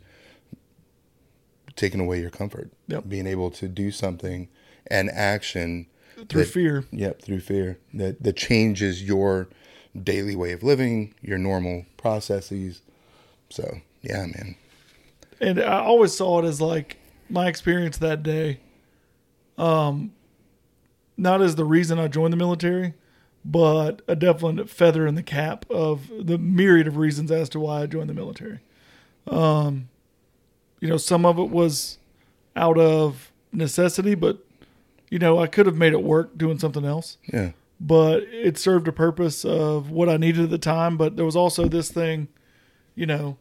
taking 1.76 2.00
away 2.00 2.20
your 2.20 2.30
comfort, 2.30 2.70
Yep. 2.88 3.04
being 3.08 3.26
able 3.26 3.50
to 3.52 3.68
do 3.68 3.90
something 3.90 4.48
and 4.88 5.08
action 5.10 5.86
Through 6.28 6.44
that- 6.44 6.50
fear. 6.52 6.84
Yep, 6.90 7.22
through 7.22 7.40
fear 7.40 7.78
that 7.94 8.22
that 8.22 8.36
changes 8.36 9.02
your 9.04 9.48
daily 10.00 10.34
way 10.36 10.52
of 10.52 10.62
living, 10.62 11.14
your 11.22 11.38
normal 11.38 11.86
processes. 11.96 12.82
So 13.50 13.78
yeah, 14.02 14.26
man. 14.26 14.56
And 15.40 15.60
I 15.60 15.80
always 15.80 16.14
saw 16.14 16.40
it 16.40 16.44
as 16.44 16.60
like 16.60 16.98
my 17.28 17.48
experience 17.48 17.98
that 17.98 18.22
day, 18.22 18.60
um, 19.56 20.12
not 21.16 21.40
as 21.42 21.56
the 21.56 21.64
reason 21.64 21.98
I 21.98 22.08
joined 22.08 22.32
the 22.32 22.36
military, 22.36 22.94
but 23.44 24.02
a 24.06 24.16
definite 24.16 24.68
feather 24.68 25.06
in 25.06 25.14
the 25.14 25.22
cap 25.22 25.64
of 25.70 26.10
the 26.18 26.38
myriad 26.38 26.86
of 26.86 26.96
reasons 26.96 27.30
as 27.30 27.48
to 27.50 27.60
why 27.60 27.82
I 27.82 27.86
joined 27.86 28.10
the 28.10 28.14
military. 28.14 28.60
Um, 29.26 29.88
you 30.80 30.88
know, 30.88 30.96
some 30.96 31.24
of 31.24 31.38
it 31.38 31.50
was 31.50 31.98
out 32.56 32.78
of 32.78 33.32
necessity, 33.52 34.14
but 34.14 34.44
you 35.10 35.18
know, 35.18 35.38
I 35.38 35.46
could 35.46 35.66
have 35.66 35.76
made 35.76 35.92
it 35.92 36.02
work 36.02 36.38
doing 36.38 36.58
something 36.58 36.84
else. 36.84 37.18
Yeah. 37.32 37.52
But 37.80 38.22
it 38.24 38.58
served 38.58 38.86
a 38.88 38.92
purpose 38.92 39.44
of 39.44 39.90
what 39.90 40.08
I 40.08 40.16
needed 40.16 40.44
at 40.44 40.50
the 40.50 40.58
time. 40.58 40.96
But 40.96 41.16
there 41.16 41.24
was 41.24 41.34
also 41.34 41.66
this 41.66 41.90
thing, 41.90 42.28
you 42.94 43.06
know, 43.06 43.36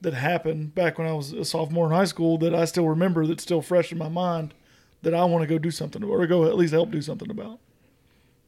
that 0.00 0.14
happened 0.14 0.74
back 0.74 0.98
when 0.98 1.06
I 1.06 1.12
was 1.12 1.32
a 1.32 1.44
sophomore 1.44 1.86
in 1.86 1.92
high 1.92 2.04
school 2.04 2.38
that 2.38 2.54
I 2.54 2.64
still 2.64 2.88
remember 2.88 3.26
that's 3.26 3.42
still 3.42 3.62
fresh 3.62 3.90
in 3.90 3.98
my 3.98 4.08
mind 4.08 4.54
that 5.02 5.14
I 5.14 5.24
want 5.24 5.42
to 5.42 5.46
go 5.46 5.58
do 5.58 5.70
something 5.70 6.02
or 6.02 6.26
go 6.26 6.44
at 6.44 6.56
least 6.56 6.72
help 6.72 6.90
do 6.90 7.02
something 7.02 7.30
about. 7.30 7.58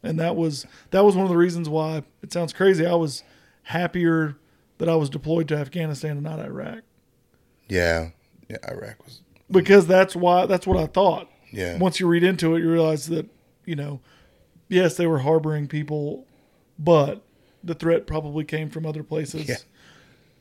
And 0.02 0.18
that 0.18 0.36
was 0.36 0.66
that 0.90 1.04
was 1.04 1.14
one 1.16 1.24
of 1.24 1.30
the 1.30 1.36
reasons 1.36 1.68
why 1.68 2.04
it 2.22 2.32
sounds 2.32 2.52
crazy. 2.52 2.86
I 2.86 2.94
was 2.94 3.22
happier 3.64 4.36
that 4.78 4.88
I 4.88 4.94
was 4.96 5.10
deployed 5.10 5.48
to 5.48 5.56
Afghanistan 5.56 6.12
and 6.12 6.22
not 6.22 6.40
Iraq. 6.40 6.80
Yeah. 7.68 8.10
Yeah. 8.48 8.56
Iraq 8.68 9.04
was. 9.04 9.20
Because 9.50 9.86
that's 9.86 10.16
why 10.16 10.46
that's 10.46 10.66
what 10.66 10.78
I 10.78 10.86
thought. 10.86 11.28
Yeah. 11.52 11.78
Once 11.78 12.00
you 12.00 12.06
read 12.06 12.22
into 12.22 12.54
it, 12.54 12.60
you 12.60 12.70
realize 12.70 13.08
that, 13.08 13.26
you 13.64 13.76
know, 13.76 14.00
yes, 14.68 14.96
they 14.96 15.06
were 15.06 15.18
harboring 15.18 15.68
people, 15.68 16.26
but 16.78 17.22
the 17.62 17.74
threat 17.74 18.06
probably 18.06 18.44
came 18.44 18.70
from 18.70 18.86
other 18.86 19.02
places. 19.02 19.48
Yeah. 19.48 19.56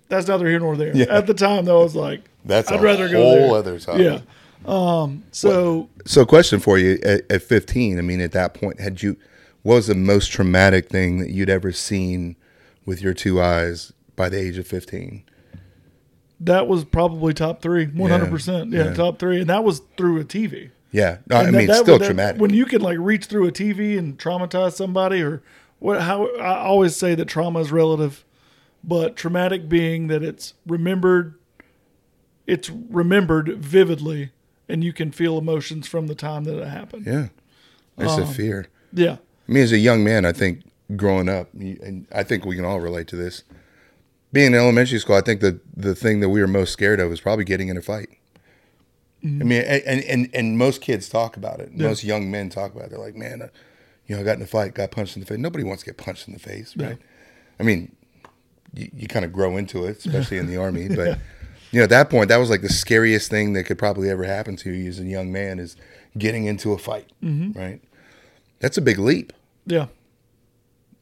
That's 0.10 0.28
neither 0.28 0.48
here 0.48 0.60
nor 0.60 0.76
there. 0.76 0.96
Yeah. 0.96 1.06
At 1.10 1.26
the 1.28 1.34
time, 1.34 1.66
though, 1.66 1.80
I 1.80 1.84
was 1.84 1.96
like, 1.96 2.22
That's 2.44 2.72
I'd 2.72 2.82
rather 2.82 3.08
go 3.08 3.22
whole 3.24 3.36
there. 3.50 3.56
other 3.60 3.80
topic. 3.80 4.02
Yeah. 4.02 4.20
Um, 4.66 5.24
so 5.32 5.88
So, 6.06 6.26
question 6.26 6.60
for 6.60 6.78
you: 6.78 7.00
at, 7.04 7.22
at 7.32 7.42
15, 7.44 7.98
I 7.98 8.02
mean, 8.02 8.20
at 8.20 8.34
that 8.34 8.54
point, 8.54 8.80
had 8.82 9.02
you 9.02 9.16
what 9.64 9.76
was 9.76 9.88
the 9.88 9.96
most 9.96 10.32
traumatic 10.32 10.90
thing 10.90 11.20
that 11.20 11.30
you'd 11.30 11.50
ever 11.50 11.72
seen 11.72 12.36
with 12.86 13.02
your 13.02 13.14
two 13.14 13.42
eyes 13.42 13.94
by 14.16 14.28
the 14.30 14.38
age 14.40 14.58
of 14.58 14.68
15? 14.68 15.24
that 16.42 16.68
was 16.70 16.86
probably 16.86 17.34
top 17.34 17.62
three, 17.62 17.86
100%. 17.88 18.72
Yeah, 18.72 18.86
yeah. 18.86 18.94
top 18.94 19.20
three. 19.20 19.42
And 19.42 19.50
that 19.50 19.64
was 19.66 19.82
through 19.98 20.22
a 20.22 20.24
TV. 20.24 20.70
Yeah, 20.92 21.18
no, 21.28 21.36
I 21.36 21.44
And 21.44 21.52
mean, 21.52 21.68
that- 21.68 21.74
that- 21.74 21.82
still 21.84 22.00
that- 22.00 22.06
traumatic. 22.06 22.40
When 22.42 22.52
you 22.54 22.66
can 22.66 22.82
like 22.82 22.98
reach 23.00 23.26
through 23.26 23.48
a 23.48 23.52
TV 23.52 23.98
and 23.98 24.18
traumatize 24.18 24.72
somebody, 24.74 25.22
or 25.22 25.42
what? 25.80 26.02
How 26.02 26.28
I 26.38 26.60
always 26.60 26.96
say 26.96 27.14
that 27.16 27.26
trauma 27.28 27.60
is 27.60 27.72
relative, 27.74 28.24
but 28.84 29.16
traumatic 29.16 29.68
being 29.70 30.08
that 30.08 30.24
it's 30.24 30.54
remembered, 30.66 31.36
it's 32.48 32.70
remembered 32.70 33.58
vividly, 33.58 34.32
and 34.68 34.84
you 34.84 34.94
can 34.94 35.12
feel 35.12 35.38
emotions 35.38 35.88
from 35.88 36.08
the 36.08 36.16
time 36.16 36.44
that 36.46 36.58
it 36.60 36.68
happened. 36.68 37.06
yeah, 37.06 37.28
it's 37.98 38.14
Um, 38.14 38.24
a 38.24 38.26
fear. 38.26 38.68
Yeah, 38.92 39.18
I 39.48 39.52
mean, 39.52 39.64
as 39.64 39.72
a 39.72 39.78
young 39.78 40.04
man, 40.04 40.26
I 40.26 40.32
think 40.32 40.64
growing 40.96 41.30
up, 41.30 41.54
and 41.54 42.08
I 42.12 42.24
think 42.24 42.46
we 42.46 42.56
can 42.56 42.66
all 42.66 42.80
relate 42.80 43.08
to 43.10 43.16
this. 43.16 43.44
Being 44.32 44.48
in 44.48 44.56
elementary 44.56 45.00
school, 45.00 45.16
I 45.16 45.22
think 45.22 45.42
the 45.42 45.60
the 45.76 45.96
thing 45.96 46.20
that 46.22 46.30
we 46.30 46.40
were 46.42 46.48
most 46.48 46.72
scared 46.72 47.00
of 47.00 47.10
was 47.10 47.22
probably 47.22 47.46
getting 47.46 47.68
in 47.70 47.78
a 47.78 47.82
fight. 47.82 48.10
I 49.22 49.28
mean, 49.28 49.64
and, 49.64 50.02
and 50.06 50.30
and 50.34 50.58
most 50.58 50.82
kids 50.82 51.10
talk 51.10 51.36
about 51.36 51.60
it. 51.60 51.76
Most 51.76 52.04
young 52.06 52.32
men 52.32 52.50
talk 52.50 52.74
about 52.74 52.86
it. 52.86 52.90
They're 52.92 53.00
like, 53.00 53.16
"Man, 53.18 53.42
uh, 53.42 53.48
you 54.08 54.16
know, 54.16 54.22
I 54.22 54.24
got 54.24 54.38
in 54.38 54.42
a 54.42 54.48
fight, 54.48 54.74
got 54.74 54.92
punched 54.92 55.18
in 55.18 55.20
the 55.20 55.26
face." 55.26 55.38
Nobody 55.40 55.64
wants 55.66 55.84
to 55.84 55.88
get 55.88 55.98
punched 55.98 56.28
in 56.28 56.34
the 56.34 56.40
face, 56.40 56.74
right? 56.78 56.98
I 57.60 57.64
mean, 57.64 57.94
you, 58.74 58.90
you 58.94 59.08
kind 59.08 59.26
of 59.26 59.34
grow 59.34 59.58
into 59.58 59.86
it, 59.86 59.98
especially 59.98 60.38
in 60.38 60.48
the 60.48 60.58
army. 60.62 60.88
But 60.88 61.20
you 61.72 61.80
know, 61.80 61.84
at 61.84 61.90
that 61.90 62.10
point, 62.10 62.30
that 62.30 62.38
was 62.38 62.50
like 62.50 62.62
the 62.62 62.70
scariest 62.70 63.30
thing 63.30 63.54
that 63.54 63.64
could 63.64 63.78
probably 63.78 64.10
ever 64.10 64.24
happen 64.24 64.56
to 64.58 64.72
you 64.72 64.90
as 64.90 65.00
a 65.00 65.04
young 65.04 65.32
man 65.32 65.60
is 65.60 65.76
getting 66.18 66.46
into 66.46 66.74
a 66.74 66.78
fight, 66.78 67.12
mm-hmm. 67.24 67.58
right? 67.58 67.82
That's 68.60 68.78
a 68.78 68.82
big 68.82 69.00
leap 69.00 69.34
yeah. 69.70 69.88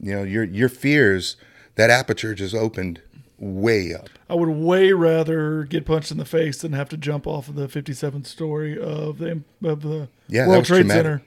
you 0.00 0.14
know 0.14 0.22
your 0.22 0.44
your 0.44 0.68
fears 0.68 1.36
that 1.74 1.90
aperture 1.90 2.34
just 2.34 2.54
opened 2.54 3.00
way 3.38 3.94
up 3.94 4.10
I 4.28 4.34
would 4.34 4.48
way 4.48 4.92
rather 4.92 5.64
get 5.64 5.86
punched 5.86 6.10
in 6.10 6.18
the 6.18 6.24
face 6.24 6.60
than 6.60 6.72
have 6.72 6.88
to 6.90 6.96
jump 6.96 7.26
off 7.26 7.48
of 7.48 7.54
the 7.54 7.66
57th 7.66 8.26
story 8.26 8.78
of 8.78 9.18
the 9.18 9.42
of 9.62 9.82
the 9.82 10.08
Yeah, 10.28 10.42
that 10.42 10.48
World 10.48 10.60
was 10.60 10.68
Trade 10.68 10.78
traumatic. 10.80 11.04
Center. 11.04 11.22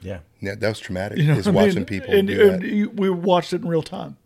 Yeah. 0.00 0.18
yeah 0.40 0.54
that 0.54 0.68
was 0.68 0.78
traumatic 0.78 1.18
You 1.18 1.24
know, 1.24 1.38
is 1.38 1.48
watching 1.48 1.74
mean? 1.76 1.84
people 1.84 2.14
and, 2.14 2.28
do 2.28 2.50
and 2.50 2.62
that 2.62 2.68
you, 2.68 2.90
we 2.90 3.10
watched 3.10 3.52
it 3.52 3.62
in 3.62 3.68
real 3.68 3.82
time. 3.82 4.16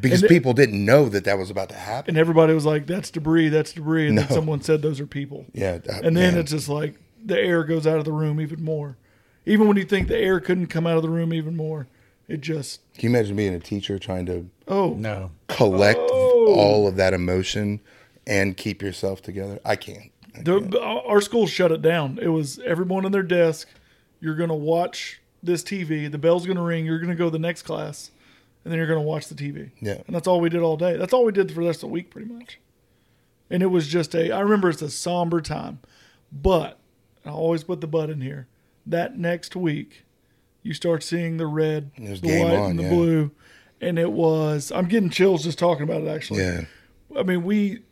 Because 0.00 0.22
and- 0.22 0.28
people 0.28 0.52
didn't 0.52 0.84
know 0.84 1.08
that 1.08 1.24
that 1.24 1.38
was 1.38 1.50
about 1.50 1.68
to 1.70 1.74
happen 1.76 2.10
and 2.10 2.18
everybody 2.18 2.52
was 2.54 2.66
like, 2.66 2.86
"That's 2.86 3.10
debris, 3.10 3.48
that's 3.48 3.72
debris," 3.72 4.08
and 4.08 4.18
then 4.18 4.28
someone 4.28 4.60
said, 4.60 4.82
"Those 4.82 5.00
are 5.00 5.06
people." 5.06 5.46
yeah 5.52 5.78
that- 5.78 6.04
And 6.04 6.16
then 6.16 6.32
man. 6.34 6.38
it's 6.40 6.50
just 6.50 6.68
like 6.68 6.94
the 7.24 7.38
air 7.38 7.64
goes 7.64 7.86
out 7.86 7.98
of 7.98 8.04
the 8.04 8.12
room 8.12 8.40
even 8.40 8.62
more. 8.62 8.96
Even 9.46 9.66
when 9.66 9.76
you 9.76 9.84
think 9.84 10.08
the 10.08 10.16
air 10.18 10.40
couldn't 10.40 10.66
come 10.66 10.86
out 10.86 10.96
of 10.96 11.02
the 11.02 11.08
room 11.08 11.32
even 11.32 11.56
more, 11.56 11.86
it 12.28 12.40
just 12.42 12.80
can 12.94 13.10
you 13.10 13.16
imagine 13.16 13.34
being 13.36 13.54
a 13.54 13.58
teacher 13.60 13.98
trying 13.98 14.26
to 14.26 14.48
oh 14.68 14.94
No. 14.94 15.30
collect 15.48 15.98
Oh. 16.00 16.54
all 16.54 16.86
of 16.86 16.96
that 16.96 17.14
emotion 17.14 17.80
and 18.26 18.56
keep 18.56 18.82
yourself 18.82 19.22
together 19.22 19.58
i 19.64 19.74
can't 19.74 20.10
I 20.36 20.42
The, 20.42 20.60
can't. 20.60 20.74
Uh, 20.74 21.00
our 21.06 21.20
school 21.22 21.46
shut 21.46 21.72
it 21.72 21.80
down. 21.82 22.18
It 22.22 22.28
was 22.28 22.60
everyone 22.60 23.04
on 23.06 23.10
their 23.12 23.22
desk. 23.24 23.66
You're 24.20 24.36
gonna 24.36 24.54
watch 24.54 25.20
this 25.42 25.62
TV. 25.64 26.06
The 26.10 26.18
bell's 26.18 26.46
gonna 26.46 26.62
ring. 26.62 26.84
You're 26.84 26.98
gonna 27.00 27.14
go 27.16 27.24
to 27.24 27.30
the 27.30 27.38
next 27.40 27.62
class, 27.62 28.10
and 28.64 28.72
then 28.72 28.78
you're 28.78 28.86
gonna 28.86 29.02
watch 29.02 29.28
the 29.28 29.34
TV. 29.34 29.70
Yeah. 29.80 30.02
and 30.06 30.14
that's 30.14 30.26
all 30.26 30.40
we 30.40 30.48
did 30.48 30.62
all 30.62 30.76
day. 30.76 30.96
That's 30.96 31.12
all 31.12 31.24
we 31.24 31.32
did 31.32 31.50
for 31.50 31.60
the 31.60 31.66
rest 31.66 31.82
of 31.82 31.88
the 31.88 31.92
week, 31.92 32.10
pretty 32.10 32.32
much. 32.32 32.60
And 33.50 33.62
it 33.62 33.66
was 33.66 33.88
just 33.88 34.14
a. 34.14 34.30
I 34.30 34.40
remember 34.40 34.68
it's 34.68 34.82
a 34.82 34.90
somber 34.90 35.40
time, 35.40 35.80
but 36.30 36.78
I 37.24 37.30
always 37.30 37.64
put 37.64 37.80
the 37.80 37.86
but 37.86 38.10
in 38.10 38.20
here. 38.20 38.46
That 38.86 39.18
next 39.18 39.54
week, 39.56 40.04
you 40.62 40.74
start 40.74 41.02
seeing 41.02 41.36
the 41.36 41.46
red, 41.46 41.90
the 41.96 42.42
white, 42.42 42.56
on, 42.56 42.70
and 42.70 42.78
the 42.78 42.84
yeah. 42.84 42.88
blue, 42.88 43.30
and 43.80 43.98
it 43.98 44.12
was. 44.12 44.70
I'm 44.70 44.86
getting 44.86 45.10
chills 45.10 45.44
just 45.44 45.58
talking 45.58 45.82
about 45.82 46.02
it. 46.02 46.08
Actually, 46.08 46.40
yeah 46.40 46.64
I 47.16 47.22
mean, 47.22 47.44
we, 47.44 47.82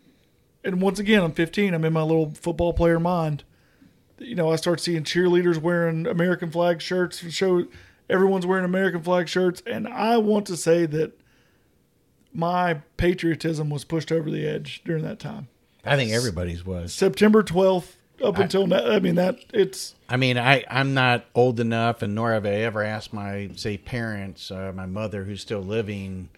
and 0.64 0.80
once 0.80 0.98
again, 0.98 1.22
I'm 1.22 1.32
15. 1.32 1.74
I'm 1.74 1.84
in 1.84 1.92
my 1.92 2.02
little 2.02 2.32
football 2.34 2.72
player 2.72 3.00
mind. 3.00 3.44
You 4.18 4.34
know, 4.34 4.50
I 4.50 4.56
start 4.56 4.80
seeing 4.80 5.04
cheerleaders 5.04 5.58
wearing 5.58 6.06
American 6.06 6.50
flag 6.50 6.80
shirts. 6.80 7.18
Show 7.32 7.66
everyone's 8.08 8.46
wearing 8.46 8.64
American 8.64 9.02
flag 9.02 9.28
shirts, 9.28 9.62
and 9.66 9.88
I 9.88 10.18
want 10.18 10.46
to 10.46 10.56
say 10.56 10.86
that 10.86 11.18
my 12.32 12.82
patriotism 12.96 13.70
was 13.70 13.84
pushed 13.84 14.12
over 14.12 14.30
the 14.30 14.46
edge 14.46 14.82
during 14.84 15.02
that 15.04 15.18
time. 15.18 15.48
I 15.84 15.96
think 15.96 16.12
everybody's 16.12 16.64
was. 16.64 16.92
September 16.92 17.42
12th 17.42 17.94
up 18.22 18.38
until 18.38 18.66
now. 18.66 18.90
I 18.90 18.98
mean, 18.98 19.14
that 19.16 19.38
it's 19.52 19.94
I 20.08 20.16
mean, 20.16 20.38
I, 20.38 20.64
I'm 20.70 20.94
not 20.94 21.26
old 21.34 21.60
enough, 21.60 22.02
and 22.02 22.14
nor 22.14 22.32
have 22.32 22.46
I 22.46 22.50
ever 22.50 22.82
asked 22.82 23.12
my, 23.12 23.50
say, 23.56 23.76
parents, 23.78 24.50
uh, 24.50 24.72
my 24.74 24.86
mother 24.86 25.24
who's 25.24 25.40
still 25.40 25.60
living, 25.60 26.28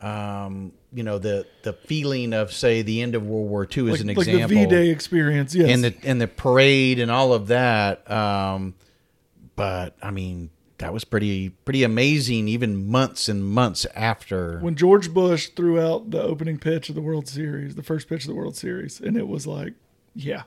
um, 0.00 0.72
you 0.92 1.02
know, 1.02 1.18
the, 1.18 1.46
the 1.62 1.72
feeling 1.72 2.32
of, 2.32 2.52
say, 2.52 2.82
the 2.82 3.02
end 3.02 3.14
of 3.14 3.26
World 3.26 3.48
War 3.48 3.68
II 3.70 3.84
like, 3.84 3.94
as 3.94 4.00
an 4.00 4.06
like 4.08 4.18
example. 4.18 4.48
the 4.48 4.64
V-Day 4.64 4.90
experience. 4.90 5.54
Yes, 5.54 5.70
and 5.70 5.84
the 5.84 5.94
and 6.04 6.20
the 6.20 6.28
parade 6.28 6.98
and 6.98 7.10
all 7.10 7.32
of 7.32 7.48
that. 7.48 8.08
Um, 8.10 8.74
but 9.56 9.96
I 10.02 10.10
mean, 10.10 10.50
that 10.78 10.92
was 10.92 11.04
pretty 11.04 11.50
pretty 11.50 11.82
amazing. 11.84 12.48
Even 12.48 12.86
months 12.90 13.28
and 13.28 13.44
months 13.44 13.86
after. 13.94 14.58
when 14.60 14.74
George 14.74 15.12
Bush 15.12 15.48
threw 15.48 15.80
out 15.80 16.10
the 16.10 16.22
opening 16.22 16.58
pitch 16.58 16.88
of 16.88 16.94
the 16.94 17.00
World 17.02 17.28
Series, 17.28 17.74
the 17.74 17.82
first 17.82 18.08
pitch 18.08 18.22
of 18.24 18.28
the 18.28 18.34
World 18.34 18.56
Series, 18.56 19.00
and 19.00 19.16
it 19.16 19.28
was 19.28 19.46
like, 19.46 19.74
yeah, 20.14 20.42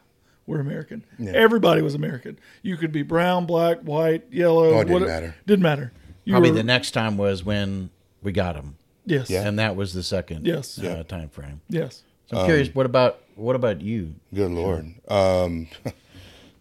we're 0.46 0.60
American. 0.60 1.04
Everybody 1.34 1.82
was 1.82 1.96
American. 1.96 2.38
You 2.62 2.78
could 2.78 2.92
be 2.92 3.04
brown, 3.04 3.46
black, 3.46 3.80
white, 3.82 4.26
yellow. 4.32 4.74
Oh, 4.74 4.80
it 4.80 4.86
didn't 4.86 4.92
what- 5.02 5.08
matter. 5.08 5.36
Didn't 5.46 5.64
matter. 5.64 5.92
You 6.26 6.34
Probably 6.34 6.52
were- 6.52 6.58
the 6.58 6.64
next 6.64 6.92
time 6.92 7.18
was 7.18 7.44
when 7.46 7.90
we 8.22 8.32
got 8.34 8.56
them, 8.56 8.76
yes, 9.06 9.30
Yeah. 9.30 9.48
and 9.48 9.58
that 9.60 9.76
was 9.78 9.94
the 9.94 10.04
second 10.04 10.46
Yes. 10.46 10.78
uh, 10.78 10.82
Yeah. 10.84 11.04
time 11.04 11.30
frame. 11.30 11.62
yes. 11.70 12.04
So 12.30 12.38
I'm 12.38 12.46
curious, 12.46 12.74
what 12.76 12.86
about 12.86 13.22
what 13.36 13.56
about 13.56 13.80
you? 13.82 14.16
Good 14.34 14.52
lord. 14.52 14.92
Um, 15.08 15.68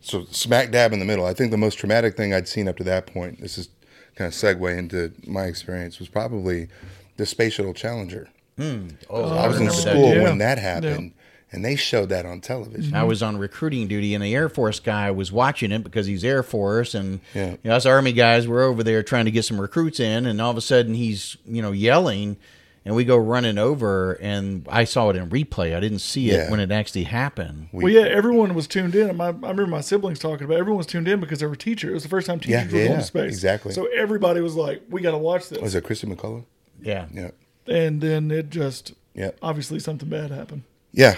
so 0.00 0.24
smack 0.30 0.70
dab 0.70 0.92
in 0.92 0.98
the 0.98 1.04
middle. 1.04 1.24
I 1.26 1.34
think 1.34 1.50
the 1.50 1.56
most 1.56 1.78
traumatic 1.78 2.16
thing 2.16 2.32
I'd 2.34 2.48
seen 2.48 2.68
up 2.68 2.76
to 2.78 2.84
that 2.84 3.06
point. 3.06 3.40
This 3.40 3.58
is 3.58 3.68
kind 4.14 4.28
of 4.28 4.34
segue 4.34 4.76
into 4.78 5.12
my 5.26 5.44
experience. 5.44 5.98
Was 5.98 6.08
probably 6.08 6.68
the 7.16 7.26
Space 7.26 7.54
Shuttle 7.54 7.74
Challenger. 7.74 8.28
Hmm. 8.56 8.88
Oh, 9.10 9.36
I 9.36 9.46
was 9.46 9.56
in 9.58 9.66
remember 9.66 9.82
that, 9.82 9.90
school 9.90 10.14
yeah. 10.14 10.22
when 10.22 10.38
that 10.38 10.58
happened, 10.58 11.12
and 11.52 11.64
they 11.64 11.76
showed 11.76 12.08
that 12.08 12.24
on 12.24 12.40
television. 12.40 12.94
I 12.94 13.04
was 13.04 13.22
on 13.22 13.36
recruiting 13.36 13.86
duty, 13.86 14.14
and 14.14 14.24
the 14.24 14.34
Air 14.34 14.48
Force 14.48 14.80
guy 14.80 15.10
was 15.10 15.30
watching 15.30 15.72
it 15.72 15.84
because 15.84 16.06
he's 16.06 16.24
Air 16.24 16.42
Force, 16.42 16.94
and 16.94 17.20
Yeah. 17.34 17.50
you 17.50 17.58
know, 17.64 17.74
us 17.74 17.84
Army 17.84 18.12
guys 18.12 18.48
were 18.48 18.62
over 18.62 18.82
there 18.82 19.02
trying 19.02 19.26
to 19.26 19.30
get 19.30 19.44
some 19.44 19.60
recruits 19.60 20.00
in, 20.00 20.24
and 20.24 20.40
all 20.40 20.50
of 20.50 20.56
a 20.56 20.62
sudden 20.62 20.94
he's 20.94 21.36
you 21.46 21.60
know 21.60 21.72
yelling, 21.72 22.38
and 22.86 22.94
we 22.96 23.04
go 23.04 23.16
running 23.18 23.58
over, 23.58 24.12
and 24.22 24.66
I 24.70 24.84
saw 24.84 25.10
it 25.10 25.16
in 25.16 25.28
replay. 25.28 25.76
I 25.76 25.80
didn't 25.80 25.98
see 25.98 26.30
it 26.30 26.34
Yeah. 26.34 26.50
when 26.50 26.60
it 26.60 26.70
actually 26.70 27.02
happened. 27.04 27.68
We- 27.72 27.84
well, 27.84 27.92
yeah, 27.92 28.08
everyone 28.08 28.54
was 28.54 28.66
tuned 28.66 28.94
in. 28.94 29.14
My, 29.16 29.26
I 29.26 29.30
remember 29.30 29.66
my 29.66 29.80
siblings 29.82 30.18
talking 30.20 30.44
about. 30.44 30.54
it. 30.54 30.60
Everyone 30.60 30.78
was 30.78 30.86
tuned 30.86 31.08
in 31.08 31.20
because 31.20 31.40
they 31.40 31.46
were 31.46 31.56
teachers. 31.56 31.90
It 31.90 31.94
was 31.94 32.02
the 32.04 32.08
first 32.08 32.26
time 32.28 32.38
teachers 32.40 32.52
Yeah, 32.52 32.64
were 32.64 32.70
going 32.70 32.90
yeah, 32.92 32.96
to 32.98 33.02
space. 33.02 33.32
exactly. 33.32 33.72
So 33.72 33.86
everybody 33.86 34.40
was 34.40 34.54
like, 34.54 34.82
"We 34.88 35.02
got 35.02 35.10
to 35.10 35.18
watch 35.18 35.48
this." 35.50 35.60
Was 35.60 35.74
it 35.74 35.84
Christy 35.84 36.06
McCullough? 36.06 36.44
Yeah, 36.80 37.06
Yeah, 37.12 37.30
and 37.66 38.00
then 38.00 38.30
it 38.30 38.48
just 38.50 38.92
yeah, 39.14 39.32
obviously 39.42 39.78
something 39.80 40.08
bad 40.08 40.30
happened. 40.30 40.62
yeah. 40.92 41.16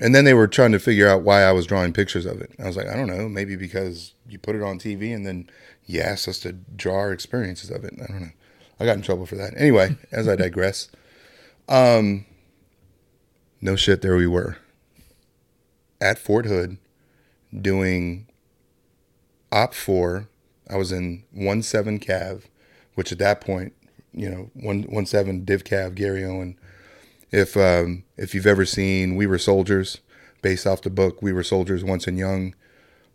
And 0.00 0.14
then 0.14 0.24
they 0.24 0.32
were 0.32 0.48
trying 0.48 0.72
to 0.72 0.78
figure 0.78 1.06
out 1.06 1.20
why 1.22 1.42
I 1.42 1.52
was 1.52 1.66
drawing 1.66 1.92
pictures 1.92 2.24
of 2.24 2.40
it. 2.40 2.50
I 2.58 2.66
was 2.66 2.78
like, 2.78 2.88
I 2.88 2.94
don't 2.94 3.08
know, 3.08 3.28
maybe 3.28 3.56
because 3.56 4.14
you 4.26 4.38
put 4.38 4.56
it 4.56 4.62
on 4.62 4.78
TV 4.78 5.14
and 5.14 5.26
then 5.26 5.50
you 5.84 6.00
asked 6.00 6.26
us 6.26 6.38
to 6.40 6.52
draw 6.52 6.94
our 6.96 7.12
experiences 7.12 7.68
of 7.70 7.84
it. 7.84 7.92
I 8.02 8.06
don't 8.06 8.20
know. 8.22 8.30
I 8.80 8.86
got 8.86 8.96
in 8.96 9.02
trouble 9.02 9.26
for 9.26 9.34
that. 9.36 9.52
Anyway, 9.54 9.94
as 10.10 10.26
I 10.28 10.34
digress, 10.34 10.88
um, 11.72 12.26
no 13.60 13.76
shit, 13.76 14.02
there 14.02 14.16
we 14.16 14.26
were 14.26 14.58
at 16.02 16.18
Fort 16.18 16.44
Hood 16.44 16.76
doing 17.58 18.26
OPFOR. 19.50 20.26
I 20.68 20.76
was 20.76 20.92
in 20.92 21.24
1 21.32 21.62
7 21.62 21.98
Cav, 22.00 22.42
which 22.94 23.12
at 23.12 23.18
that 23.18 23.40
point, 23.40 23.72
you 24.12 24.28
know, 24.28 24.50
1, 24.54 24.82
1 24.82 25.06
7 25.06 25.44
Div 25.44 25.64
Cav, 25.64 25.94
Garryowen. 25.96 26.56
If, 27.30 27.56
um, 27.56 28.04
if 28.18 28.34
you've 28.34 28.46
ever 28.46 28.66
seen 28.66 29.16
We 29.16 29.26
Were 29.26 29.38
Soldiers, 29.38 30.00
based 30.42 30.66
off 30.66 30.82
the 30.82 30.90
book 30.90 31.22
We 31.22 31.32
Were 31.32 31.44
Soldiers 31.44 31.84
Once 31.84 32.06
and 32.06 32.18
Young, 32.18 32.54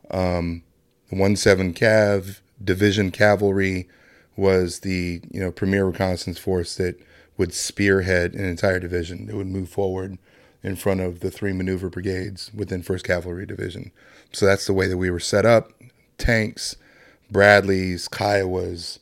um, 0.09 0.63
1 1.09 1.35
7 1.35 1.73
Cav, 1.73 2.39
Division 2.63 3.11
Cavalry 3.11 3.87
was 4.35 4.79
the, 4.79 5.21
you 5.29 5.39
know, 5.39 5.51
premier 5.51 5.85
reconnaissance 5.85 6.39
force 6.39 6.75
that 6.77 6.99
would 7.37 7.53
spearhead 7.53 8.33
an 8.33 8.43
entire 8.45 8.79
division. 8.79 9.29
It 9.29 9.35
would 9.35 9.47
move 9.47 9.69
forward 9.69 10.17
in 10.63 10.75
front 10.75 11.01
of 11.01 11.19
the 11.19 11.31
three 11.31 11.53
maneuver 11.53 11.89
brigades 11.89 12.51
within 12.53 12.83
1st 12.83 13.03
Cavalry 13.03 13.45
Division. 13.45 13.91
So 14.33 14.45
that's 14.45 14.65
the 14.65 14.73
way 14.73 14.87
that 14.87 14.97
we 14.97 15.09
were 15.09 15.19
set 15.19 15.45
up. 15.45 15.71
Tanks, 16.17 16.75
Bradleys, 17.31 18.07
Kiowas, 18.07 18.99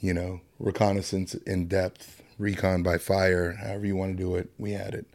you 0.00 0.12
know, 0.12 0.40
reconnaissance 0.58 1.34
in 1.34 1.66
depth, 1.66 2.22
recon 2.38 2.82
by 2.82 2.98
fire, 2.98 3.52
however 3.52 3.86
you 3.86 3.96
want 3.96 4.16
to 4.16 4.22
do 4.22 4.36
it, 4.36 4.50
we 4.58 4.72
had 4.72 4.94
it. 4.94 5.06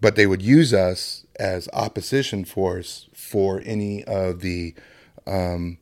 But 0.00 0.16
they 0.16 0.26
would 0.26 0.42
use 0.42 0.72
us 0.74 1.26
as 1.38 1.68
opposition 1.72 2.44
force 2.44 3.08
for 3.12 3.62
any 3.64 4.02
of 4.04 4.40
the 4.40 4.74
um, 5.26 5.78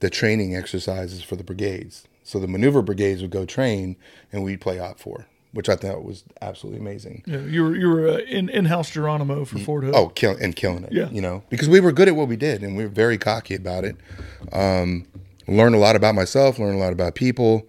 the 0.00 0.08
training 0.08 0.56
exercises 0.56 1.22
for 1.22 1.36
the 1.36 1.44
brigades. 1.44 2.08
So 2.30 2.38
the 2.38 2.46
maneuver 2.46 2.80
brigades 2.80 3.22
would 3.22 3.30
go 3.30 3.44
train, 3.44 3.96
and 4.32 4.44
we'd 4.44 4.60
play 4.60 4.78
OPFOR 4.78 5.26
which 5.52 5.68
I 5.68 5.74
thought 5.74 6.04
was 6.04 6.24
absolutely 6.40 6.80
amazing. 6.80 7.24
Yeah, 7.26 7.40
you 7.40 7.64
were 7.64 7.74
you 7.74 7.88
were 7.88 8.08
uh, 8.08 8.18
in 8.18 8.48
in 8.48 8.66
house 8.66 8.90
Geronimo 8.90 9.44
for 9.44 9.58
Fort 9.58 9.84
Hood. 9.84 9.94
Oh, 9.94 10.08
kill, 10.08 10.36
and 10.40 10.54
killing 10.54 10.84
it. 10.84 10.92
Yeah. 10.92 11.08
you 11.10 11.20
know, 11.20 11.42
because 11.48 11.68
we 11.68 11.80
were 11.80 11.92
good 11.92 12.08
at 12.08 12.14
what 12.14 12.28
we 12.28 12.36
did, 12.36 12.62
and 12.62 12.76
we 12.76 12.84
were 12.84 12.90
very 12.90 13.18
cocky 13.18 13.54
about 13.56 13.84
it. 13.84 13.96
Um, 14.52 15.06
learned 15.48 15.74
a 15.74 15.78
lot 15.78 15.96
about 15.96 16.14
myself, 16.14 16.58
learned 16.58 16.76
a 16.76 16.78
lot 16.78 16.92
about 16.92 17.14
people. 17.14 17.66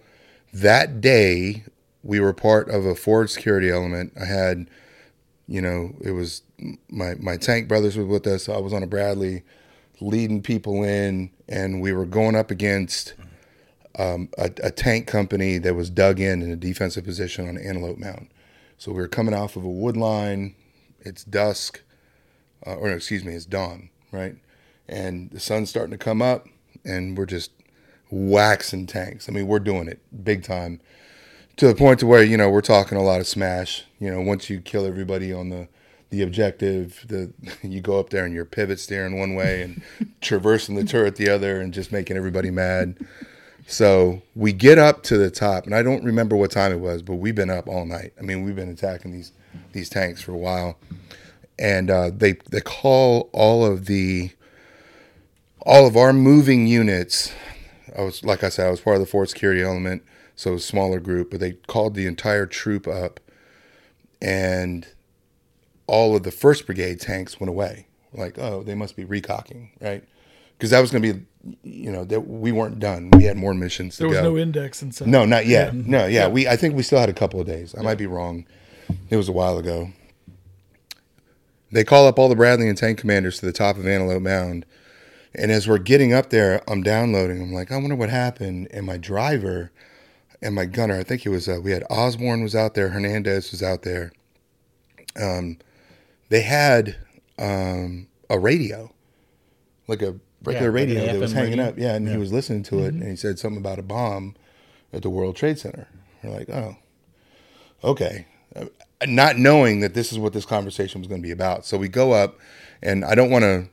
That 0.52 1.00
day, 1.00 1.64
we 2.02 2.20
were 2.20 2.32
part 2.32 2.68
of 2.70 2.86
a 2.86 2.94
forward 2.94 3.30
security 3.30 3.70
element. 3.70 4.12
I 4.20 4.26
had, 4.26 4.70
you 5.48 5.60
know, 5.60 5.94
it 6.02 6.12
was 6.12 6.42
my 6.88 7.14
my 7.16 7.36
tank 7.36 7.66
brothers 7.66 7.96
was 7.96 8.06
with 8.06 8.26
us. 8.26 8.48
I 8.48 8.58
was 8.58 8.72
on 8.72 8.84
a 8.84 8.86
Bradley, 8.86 9.42
leading 10.00 10.40
people 10.40 10.84
in, 10.84 11.30
and 11.48 11.80
we 11.82 11.92
were 11.92 12.06
going 12.06 12.36
up 12.36 12.52
against 12.52 13.14
um, 13.98 14.28
a, 14.38 14.50
a, 14.62 14.70
tank 14.70 15.06
company 15.06 15.58
that 15.58 15.74
was 15.74 15.90
dug 15.90 16.18
in 16.18 16.42
in 16.42 16.50
a 16.50 16.56
defensive 16.56 17.04
position 17.04 17.48
on 17.48 17.58
Antelope 17.58 17.98
Mound. 17.98 18.28
So 18.78 18.90
we 18.90 18.98
were 18.98 19.08
coming 19.08 19.34
off 19.34 19.56
of 19.56 19.64
a 19.64 19.68
wood 19.68 19.96
line. 19.96 20.54
It's 21.00 21.24
dusk, 21.24 21.82
uh, 22.66 22.74
or 22.74 22.90
excuse 22.90 23.24
me, 23.24 23.34
it's 23.34 23.44
dawn, 23.44 23.90
right? 24.10 24.36
And 24.88 25.30
the 25.30 25.40
sun's 25.40 25.68
starting 25.70 25.92
to 25.92 25.98
come 25.98 26.22
up, 26.22 26.48
and 26.84 27.16
we're 27.16 27.26
just 27.26 27.50
waxing 28.10 28.86
tanks. 28.86 29.28
I 29.28 29.32
mean, 29.32 29.46
we're 29.46 29.58
doing 29.58 29.88
it 29.88 30.00
big 30.24 30.42
time 30.42 30.80
to 31.56 31.66
the 31.66 31.74
point 31.74 32.00
to 32.00 32.06
where 32.06 32.22
you 32.22 32.36
know 32.36 32.50
we're 32.50 32.60
talking 32.60 32.98
a 32.98 33.02
lot 33.02 33.20
of 33.20 33.26
smash. 33.26 33.84
You 33.98 34.10
know, 34.10 34.20
once 34.20 34.48
you 34.48 34.60
kill 34.60 34.86
everybody 34.86 35.32
on 35.32 35.50
the 35.50 35.68
the 36.10 36.22
objective, 36.22 37.04
the 37.08 37.32
you 37.62 37.80
go 37.80 37.98
up 37.98 38.10
there 38.10 38.24
and 38.24 38.34
you're 38.34 38.44
pivot 38.44 38.80
steering 38.80 39.18
one 39.18 39.34
way 39.34 39.62
and 39.62 39.82
traversing 40.20 40.74
the 40.76 40.84
turret 40.84 41.16
the 41.16 41.28
other, 41.28 41.60
and 41.60 41.74
just 41.74 41.92
making 41.92 42.16
everybody 42.16 42.50
mad. 42.50 42.96
So 43.66 44.22
we 44.34 44.52
get 44.52 44.78
up 44.78 45.02
to 45.04 45.16
the 45.16 45.30
top, 45.30 45.66
and 45.66 45.74
I 45.74 45.82
don't 45.82 46.04
remember 46.04 46.36
what 46.36 46.50
time 46.50 46.72
it 46.72 46.80
was, 46.80 47.02
but 47.02 47.14
we've 47.14 47.34
been 47.34 47.50
up 47.50 47.68
all 47.68 47.86
night. 47.86 48.12
I 48.18 48.22
mean, 48.22 48.44
we've 48.44 48.56
been 48.56 48.68
attacking 48.68 49.12
these 49.12 49.32
these 49.72 49.88
tanks 49.88 50.20
for 50.22 50.32
a 50.32 50.36
while, 50.36 50.78
and 51.58 51.90
uh, 51.90 52.10
they 52.14 52.32
they 52.50 52.60
call 52.60 53.30
all 53.32 53.64
of 53.64 53.86
the 53.86 54.30
all 55.60 55.86
of 55.86 55.96
our 55.96 56.12
moving 56.12 56.66
units. 56.66 57.32
I 57.96 58.02
was 58.02 58.24
like 58.24 58.42
I 58.44 58.48
said, 58.48 58.66
I 58.66 58.70
was 58.70 58.80
part 58.80 58.96
of 58.96 59.00
the 59.00 59.06
forward 59.06 59.28
security 59.28 59.62
element, 59.62 60.02
so 60.34 60.54
a 60.54 60.58
smaller 60.58 61.00
group, 61.00 61.30
but 61.30 61.40
they 61.40 61.52
called 61.52 61.94
the 61.94 62.06
entire 62.06 62.46
troop 62.46 62.86
up, 62.86 63.20
and 64.20 64.86
all 65.86 66.16
of 66.16 66.22
the 66.22 66.30
first 66.30 66.66
brigade 66.66 67.00
tanks 67.00 67.38
went 67.40 67.48
away. 67.48 67.86
Like, 68.14 68.38
oh, 68.38 68.62
they 68.62 68.74
must 68.74 68.96
be 68.96 69.04
recocking, 69.04 69.70
right? 69.80 70.04
Because 70.62 70.70
that 70.70 70.80
was 70.80 70.92
going 70.92 71.02
to 71.02 71.14
be 71.14 71.26
you 71.64 71.90
know 71.90 72.04
that 72.04 72.20
we 72.20 72.52
weren't 72.52 72.78
done. 72.78 73.10
We 73.10 73.24
had 73.24 73.36
more 73.36 73.52
missions 73.52 73.98
there 73.98 74.06
was 74.06 74.18
go. 74.18 74.32
no 74.32 74.34
ENDEX 74.34 74.82
and 74.82 74.94
stuff. 74.94 75.08
No, 75.08 75.24
not 75.24 75.44
yet. 75.44 75.74
Yeah. 75.74 75.82
No, 75.84 76.06
yeah, 76.06 76.28
we. 76.28 76.46
I 76.46 76.54
think 76.54 76.76
we 76.76 76.84
still 76.84 77.00
had 77.00 77.08
a 77.08 77.12
couple 77.12 77.40
of 77.40 77.48
days. 77.48 77.74
I 77.74 77.78
yeah. 77.78 77.84
might 77.84 77.98
be 77.98 78.06
wrong. 78.06 78.46
It 79.10 79.16
was 79.16 79.28
a 79.28 79.32
while 79.32 79.58
ago. 79.58 79.90
They 81.72 81.82
call 81.82 82.06
up 82.06 82.16
all 82.16 82.28
the 82.28 82.36
Bradley 82.36 82.68
and 82.68 82.78
tank 82.78 83.00
commanders 83.00 83.40
to 83.40 83.46
the 83.46 83.52
top 83.52 83.76
of 83.76 83.88
Antelope 83.88 84.22
Mound, 84.22 84.64
and 85.34 85.50
as 85.50 85.66
we're 85.66 85.78
getting 85.78 86.12
up 86.12 86.30
there, 86.30 86.62
I'm 86.68 86.84
downloading. 86.84 87.42
I'm 87.42 87.52
like, 87.52 87.72
I 87.72 87.76
wonder 87.76 87.96
what 87.96 88.10
happened. 88.10 88.68
And 88.70 88.86
my 88.86 88.96
driver 88.96 89.72
and 90.40 90.54
my 90.54 90.66
gunner, 90.66 90.96
I 90.96 91.02
think 91.02 91.26
it 91.26 91.30
was 91.30 91.48
uh, 91.48 91.58
we 91.60 91.72
had 91.72 91.82
Osborne 91.90 92.44
was 92.44 92.54
out 92.54 92.74
there, 92.74 92.90
Hernandez 92.90 93.50
was 93.50 93.64
out 93.64 93.82
there. 93.82 94.12
Um, 95.20 95.58
they 96.28 96.42
had 96.42 96.98
um, 97.36 98.06
a 98.30 98.38
radio, 98.38 98.92
like 99.88 100.02
a 100.02 100.20
regular 100.44 100.68
yeah, 100.68 100.74
radio 100.74 101.06
that 101.06 101.20
was 101.20 101.32
hanging 101.32 101.58
radio. 101.58 101.68
up. 101.68 101.78
Yeah, 101.78 101.94
and 101.94 102.06
yeah. 102.06 102.12
he 102.12 102.18
was 102.18 102.32
listening 102.32 102.62
to 102.64 102.80
it, 102.80 102.92
mm-hmm. 102.92 103.02
and 103.02 103.10
he 103.10 103.16
said 103.16 103.38
something 103.38 103.60
about 103.60 103.78
a 103.78 103.82
bomb 103.82 104.34
at 104.92 105.02
the 105.02 105.10
World 105.10 105.36
Trade 105.36 105.58
Center. 105.58 105.88
We're 106.22 106.30
like, 106.30 106.50
oh, 106.50 106.76
okay. 107.82 108.26
Uh, 108.54 108.66
not 109.06 109.36
knowing 109.36 109.80
that 109.80 109.94
this 109.94 110.12
is 110.12 110.18
what 110.18 110.32
this 110.32 110.44
conversation 110.44 111.00
was 111.00 111.08
going 111.08 111.20
to 111.20 111.26
be 111.26 111.32
about. 111.32 111.64
So 111.64 111.76
we 111.76 111.88
go 111.88 112.12
up, 112.12 112.38
and 112.82 113.04
I 113.04 113.14
don't 113.14 113.30
want 113.30 113.42
to 113.42 113.68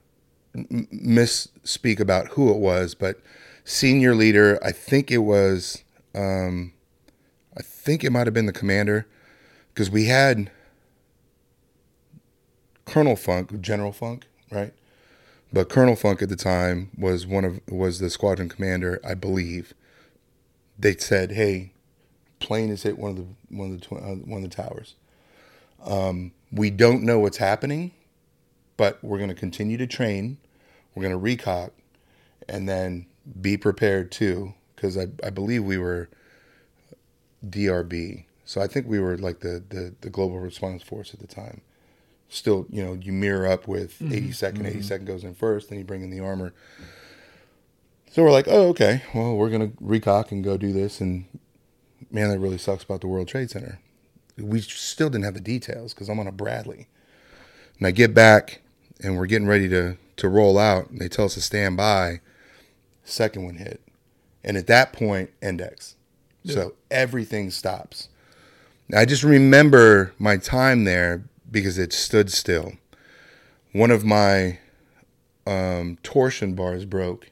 m- 0.55 0.87
misspeak 0.91 1.99
about 1.99 2.29
who 2.29 2.49
it 2.49 2.57
was, 2.57 2.95
but 2.95 3.21
senior 3.63 4.15
leader, 4.15 4.57
I 4.63 4.71
think 4.71 5.11
it 5.11 5.19
was, 5.19 5.83
um, 6.15 6.73
I 7.55 7.61
think 7.61 8.03
it 8.03 8.11
might 8.11 8.25
have 8.25 8.33
been 8.33 8.47
the 8.47 8.53
commander, 8.53 9.05
because 9.73 9.91
we 9.91 10.05
had 10.05 10.49
Colonel 12.85 13.15
Funk, 13.15 13.61
General 13.61 13.91
Funk, 13.91 14.25
right? 14.51 14.73
But 15.53 15.69
Colonel 15.69 15.95
Funk 15.95 16.21
at 16.21 16.29
the 16.29 16.35
time 16.35 16.91
was 16.97 17.27
one 17.27 17.45
of 17.45 17.59
was 17.69 17.99
the 17.99 18.09
squadron 18.09 18.49
commander, 18.49 18.99
I 19.05 19.15
believe. 19.15 19.73
They 20.79 20.95
said, 20.97 21.31
"Hey, 21.33 21.73
plane 22.39 22.69
has 22.69 22.83
hit 22.83 22.99
one 22.99 23.11
of 23.11 23.17
the 23.17 23.27
one 23.49 23.73
of 23.73 23.81
the 23.81 23.95
uh, 23.95 24.15
one 24.15 24.43
of 24.43 24.49
the 24.49 24.55
towers. 24.55 24.95
Um, 25.85 26.33
we 26.51 26.69
don't 26.69 27.03
know 27.03 27.19
what's 27.19 27.37
happening, 27.37 27.91
but 28.77 29.03
we're 29.03 29.17
going 29.17 29.29
to 29.29 29.35
continue 29.35 29.77
to 29.77 29.87
train. 29.87 30.37
We're 30.95 31.03
going 31.03 31.19
to 31.19 31.43
recock, 31.43 31.71
and 32.49 32.69
then 32.69 33.07
be 33.41 33.57
prepared 33.57 34.11
too, 34.11 34.53
because 34.75 34.97
I, 34.97 35.07
I 35.23 35.29
believe 35.31 35.63
we 35.63 35.77
were 35.77 36.09
DRB. 37.47 38.25
So 38.45 38.61
I 38.61 38.67
think 38.67 38.87
we 38.87 38.99
were 38.99 39.17
like 39.17 39.41
the, 39.41 39.63
the 39.69 39.95
the 40.01 40.09
global 40.09 40.39
response 40.39 40.83
force 40.83 41.13
at 41.13 41.19
the 41.19 41.27
time 41.27 41.61
still, 42.29 42.67
you 42.69 42.83
know, 42.85 42.93
you 42.93 43.11
mirror 43.11 43.47
up 43.47 43.67
with 43.67 43.99
mm-hmm. 43.99 44.29
82nd, 44.29 44.59
mm-hmm. 44.59 44.79
82nd 44.79 45.05
goes 45.05 45.23
in 45.23 45.33
first, 45.33 45.69
then 45.69 45.79
you 45.79 45.83
bring 45.83 46.03
in 46.03 46.11
the 46.11 46.19
armor. 46.19 46.53
So 48.11 48.23
we're 48.23 48.31
like, 48.31 48.47
oh, 48.47 48.69
okay, 48.69 49.03
well, 49.13 49.35
we're 49.35 49.49
going 49.49 49.71
to 49.71 49.77
recock 49.77 50.31
and 50.31 50.43
go 50.43 50.57
do 50.57 50.71
this. 50.71 51.01
And 51.01 51.25
man, 52.09 52.29
that 52.29 52.39
really 52.39 52.57
sucks 52.57 52.83
about 52.83 53.01
the 53.01 53.07
World 53.07 53.27
Trade 53.27 53.51
Center. 53.51 53.79
We 54.37 54.61
still 54.61 55.09
didn't 55.09 55.25
have 55.25 55.33
the 55.33 55.41
details 55.41 55.93
because 55.93 56.09
I'm 56.09 56.19
on 56.19 56.27
a 56.27 56.31
Bradley. 56.31 56.87
And 57.77 57.87
I 57.87 57.91
get 57.91 58.13
back 58.13 58.61
and 59.03 59.17
we're 59.17 59.25
getting 59.25 59.47
ready 59.47 59.67
to, 59.69 59.97
to 60.17 60.29
roll 60.29 60.57
out. 60.57 60.89
And 60.89 60.99
they 60.99 61.09
tell 61.09 61.25
us 61.25 61.33
to 61.33 61.41
stand 61.41 61.77
by. 61.77 62.21
Second 63.03 63.43
one 63.43 63.55
hit. 63.55 63.81
And 64.43 64.55
at 64.55 64.67
that 64.67 64.93
point, 64.93 65.31
ENDEX. 65.41 65.95
Yeah. 66.43 66.53
So 66.53 66.73
everything 66.89 67.51
stops. 67.51 68.09
I 68.95 69.05
just 69.05 69.23
remember 69.23 70.13
my 70.17 70.37
time 70.37 70.83
there 70.85 71.23
because 71.51 71.77
it 71.77 71.93
stood 71.93 72.31
still. 72.31 72.73
One 73.71 73.91
of 73.91 74.03
my 74.03 74.59
um, 75.45 75.97
torsion 76.03 76.53
bars 76.55 76.85
broke 76.85 77.31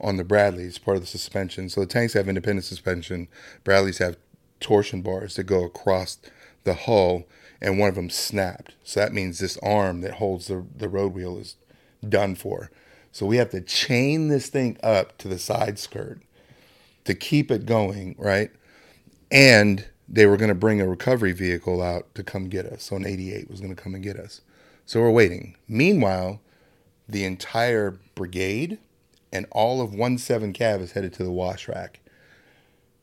on 0.00 0.16
the 0.16 0.24
Bradleys, 0.24 0.78
part 0.78 0.96
of 0.96 1.02
the 1.02 1.06
suspension. 1.06 1.68
So 1.68 1.80
the 1.80 1.86
tanks 1.86 2.14
have 2.14 2.28
independent 2.28 2.64
suspension. 2.64 3.28
Bradleys 3.64 3.98
have 3.98 4.16
torsion 4.60 5.02
bars 5.02 5.36
that 5.36 5.44
go 5.44 5.64
across 5.64 6.18
the 6.64 6.74
hull, 6.74 7.24
and 7.60 7.78
one 7.78 7.88
of 7.88 7.94
them 7.94 8.10
snapped. 8.10 8.74
So 8.84 9.00
that 9.00 9.12
means 9.12 9.38
this 9.38 9.58
arm 9.62 10.00
that 10.02 10.14
holds 10.14 10.46
the, 10.46 10.64
the 10.76 10.88
road 10.88 11.12
wheel 11.12 11.38
is 11.38 11.56
done 12.06 12.34
for. 12.34 12.70
So 13.12 13.26
we 13.26 13.36
have 13.38 13.50
to 13.50 13.60
chain 13.60 14.28
this 14.28 14.48
thing 14.48 14.78
up 14.82 15.18
to 15.18 15.28
the 15.28 15.38
side 15.38 15.78
skirt 15.78 16.20
to 17.04 17.14
keep 17.14 17.50
it 17.50 17.66
going, 17.66 18.14
right? 18.18 18.50
And 19.30 19.86
they 20.12 20.26
were 20.26 20.36
going 20.36 20.48
to 20.48 20.54
bring 20.56 20.80
a 20.80 20.88
recovery 20.88 21.32
vehicle 21.32 21.80
out 21.80 22.12
to 22.16 22.22
come 22.24 22.48
get 22.48 22.66
us. 22.66 22.82
So 22.82 22.96
an 22.96 23.06
88 23.06 23.48
was 23.50 23.60
going 23.60 23.74
to 23.74 23.80
come 23.80 23.94
and 23.94 24.02
get 24.02 24.16
us. 24.16 24.40
So 24.84 25.00
we're 25.00 25.10
waiting. 25.10 25.54
Meanwhile, 25.68 26.40
the 27.08 27.24
entire 27.24 27.96
brigade 28.16 28.78
and 29.32 29.46
all 29.52 29.80
of 29.80 29.90
17 29.92 30.52
Cav 30.52 30.80
is 30.80 30.92
headed 30.92 31.12
to 31.14 31.22
the 31.24 31.30
wash 31.30 31.68
rack. 31.68 32.00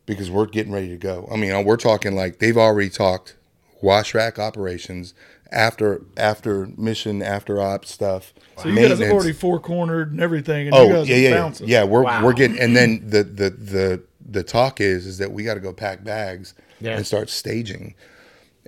because 0.06 0.30
we're 0.30 0.46
getting 0.46 0.72
ready 0.74 0.89
to 0.89 0.98
go. 0.98 1.28
I 1.32 1.36
mean, 1.38 1.52
uh, 1.52 1.62
we're 1.62 1.78
talking 1.78 2.15
like 2.15 2.39
they've 2.39 2.58
already 2.58 2.89
talked 2.89 3.36
wash 3.82 4.13
rack 4.13 4.39
operations 4.39 5.13
after 5.52 6.02
after 6.17 6.67
mission 6.78 7.22
after 7.22 7.62
ops 7.62 7.91
stuff. 7.91 8.34
So 8.58 8.70
you 8.70 8.76
guys 8.88 9.00
have 9.00 9.12
already 9.12 9.34
four 9.34 9.60
cornered 9.60 10.12
and 10.12 10.20
everything, 10.22 10.67
and 10.67 10.76
you 10.76 10.82
Oh 10.82 10.89
guys 10.89 11.10
yeah, 11.10 11.15
yeah, 11.15 11.30
yeah. 11.30 11.36
bouncing. 11.36 11.67
yeah. 11.70 11.84
We're 11.84 12.04
Wow. 12.04 12.24
we're 12.26 12.34
getting, 12.34 12.60
and 12.60 12.76
then 12.76 13.04
the 13.10 13.24
the 13.24 13.50
the 13.50 14.02
the 14.30 14.44
talk 14.44 14.82
is 14.82 15.06
is 15.06 15.18
that 15.20 15.32
we 15.32 15.44
got 15.44 15.54
to 15.56 15.60
go 15.60 15.72
pack 15.74 16.04
bags 16.04 16.54
Yeah. 16.82 16.98
and 16.98 17.06
start 17.06 17.30
staging. 17.30 17.96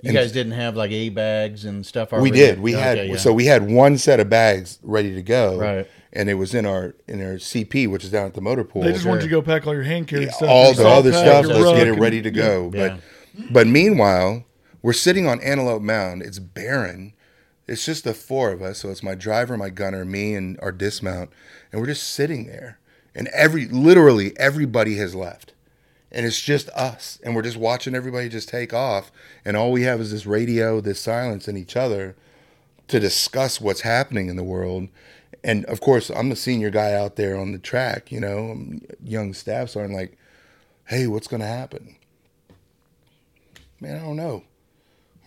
You 0.02 0.12
guys 0.12 0.32
didn't 0.32 0.52
have 0.52 0.76
like 0.76 0.90
A 0.92 1.10
bags 1.10 1.66
and 1.66 1.84
stuff 1.84 2.12
already? 2.14 2.30
We 2.30 2.36
did. 2.36 2.58
We 2.60 2.74
Okay, 2.74 2.82
had 2.82 3.08
yeah. 3.08 3.16
so 3.16 3.34
we 3.34 3.44
had 3.46 3.70
one 3.70 3.98
set 3.98 4.18
of 4.18 4.30
bags 4.30 4.78
ready 4.82 5.14
to 5.14 5.22
go, 5.22 5.58
Right. 5.58 5.86
And 6.12 6.28
it 6.28 6.34
was 6.34 6.54
in 6.54 6.66
our 6.66 6.94
in 7.06 7.20
our 7.22 7.34
CP, 7.34 7.86
which 7.88 8.02
is 8.02 8.10
down 8.10 8.26
at 8.26 8.34
the 8.34 8.40
motor 8.40 8.64
pool. 8.64 8.82
They 8.82 8.92
just 8.92 9.04
wanted 9.06 9.22
you 9.22 9.28
to 9.28 9.30
go 9.36 9.42
pack 9.42 9.66
all 9.66 9.74
your 9.74 9.84
hand 9.84 10.08
carried 10.08 10.32
stuff, 10.32 10.48
all 10.48 10.72
the 10.74 10.88
other 10.88 11.12
stuff. 11.12 11.46
your 11.46 11.54
Let's 11.58 11.78
get 11.78 11.86
it 11.86 12.00
ready 12.00 12.20
to 12.22 12.30
go. 12.32 12.70
Yeah. 12.74 12.96
But 13.38 13.52
but 13.52 13.66
meanwhile, 13.68 14.44
we're 14.82 14.92
sitting 14.92 15.28
on 15.28 15.40
Antelope 15.40 15.82
Mound. 15.82 16.22
It's 16.22 16.38
barren. 16.40 17.12
It's 17.68 17.84
just 17.86 18.02
the 18.02 18.14
four 18.14 18.50
of 18.50 18.60
us. 18.60 18.78
So 18.78 18.88
it's 18.90 19.04
my 19.04 19.14
driver, 19.14 19.56
my 19.56 19.70
gunner, 19.70 20.04
me, 20.04 20.34
and 20.34 20.58
our 20.60 20.72
dismount, 20.72 21.30
and 21.70 21.80
we're 21.80 21.86
just 21.86 22.08
sitting 22.08 22.46
there. 22.46 22.80
And 23.14 23.28
every 23.28 23.66
literally 23.66 24.38
everybody 24.38 24.96
has 24.96 25.14
left, 25.14 25.52
and 26.12 26.24
it's 26.24 26.40
just 26.40 26.68
us. 26.70 27.18
And 27.24 27.34
we're 27.34 27.42
just 27.42 27.56
watching 27.56 27.94
everybody 27.94 28.28
just 28.28 28.48
take 28.48 28.72
off. 28.72 29.10
And 29.44 29.56
all 29.56 29.72
we 29.72 29.82
have 29.82 30.00
is 30.00 30.12
this 30.12 30.26
radio, 30.26 30.80
this 30.80 31.00
silence, 31.00 31.48
and 31.48 31.58
each 31.58 31.76
other 31.76 32.16
to 32.88 33.00
discuss 33.00 33.60
what's 33.60 33.82
happening 33.82 34.28
in 34.28 34.36
the 34.36 34.42
world. 34.42 34.88
And 35.42 35.64
of 35.66 35.80
course, 35.80 36.10
I'm 36.10 36.28
the 36.28 36.36
senior 36.36 36.70
guy 36.70 36.92
out 36.92 37.16
there 37.16 37.36
on 37.36 37.52
the 37.52 37.58
track, 37.58 38.12
you 38.12 38.20
know, 38.20 38.50
I'm 38.50 38.82
young 39.02 39.32
staff 39.32 39.70
sergeant, 39.70 39.94
like, 39.94 40.18
hey, 40.86 41.06
what's 41.06 41.28
going 41.28 41.40
to 41.40 41.46
happen? 41.46 41.96
Man, 43.80 43.96
I 43.96 44.00
don't 44.00 44.16
know. 44.16 44.42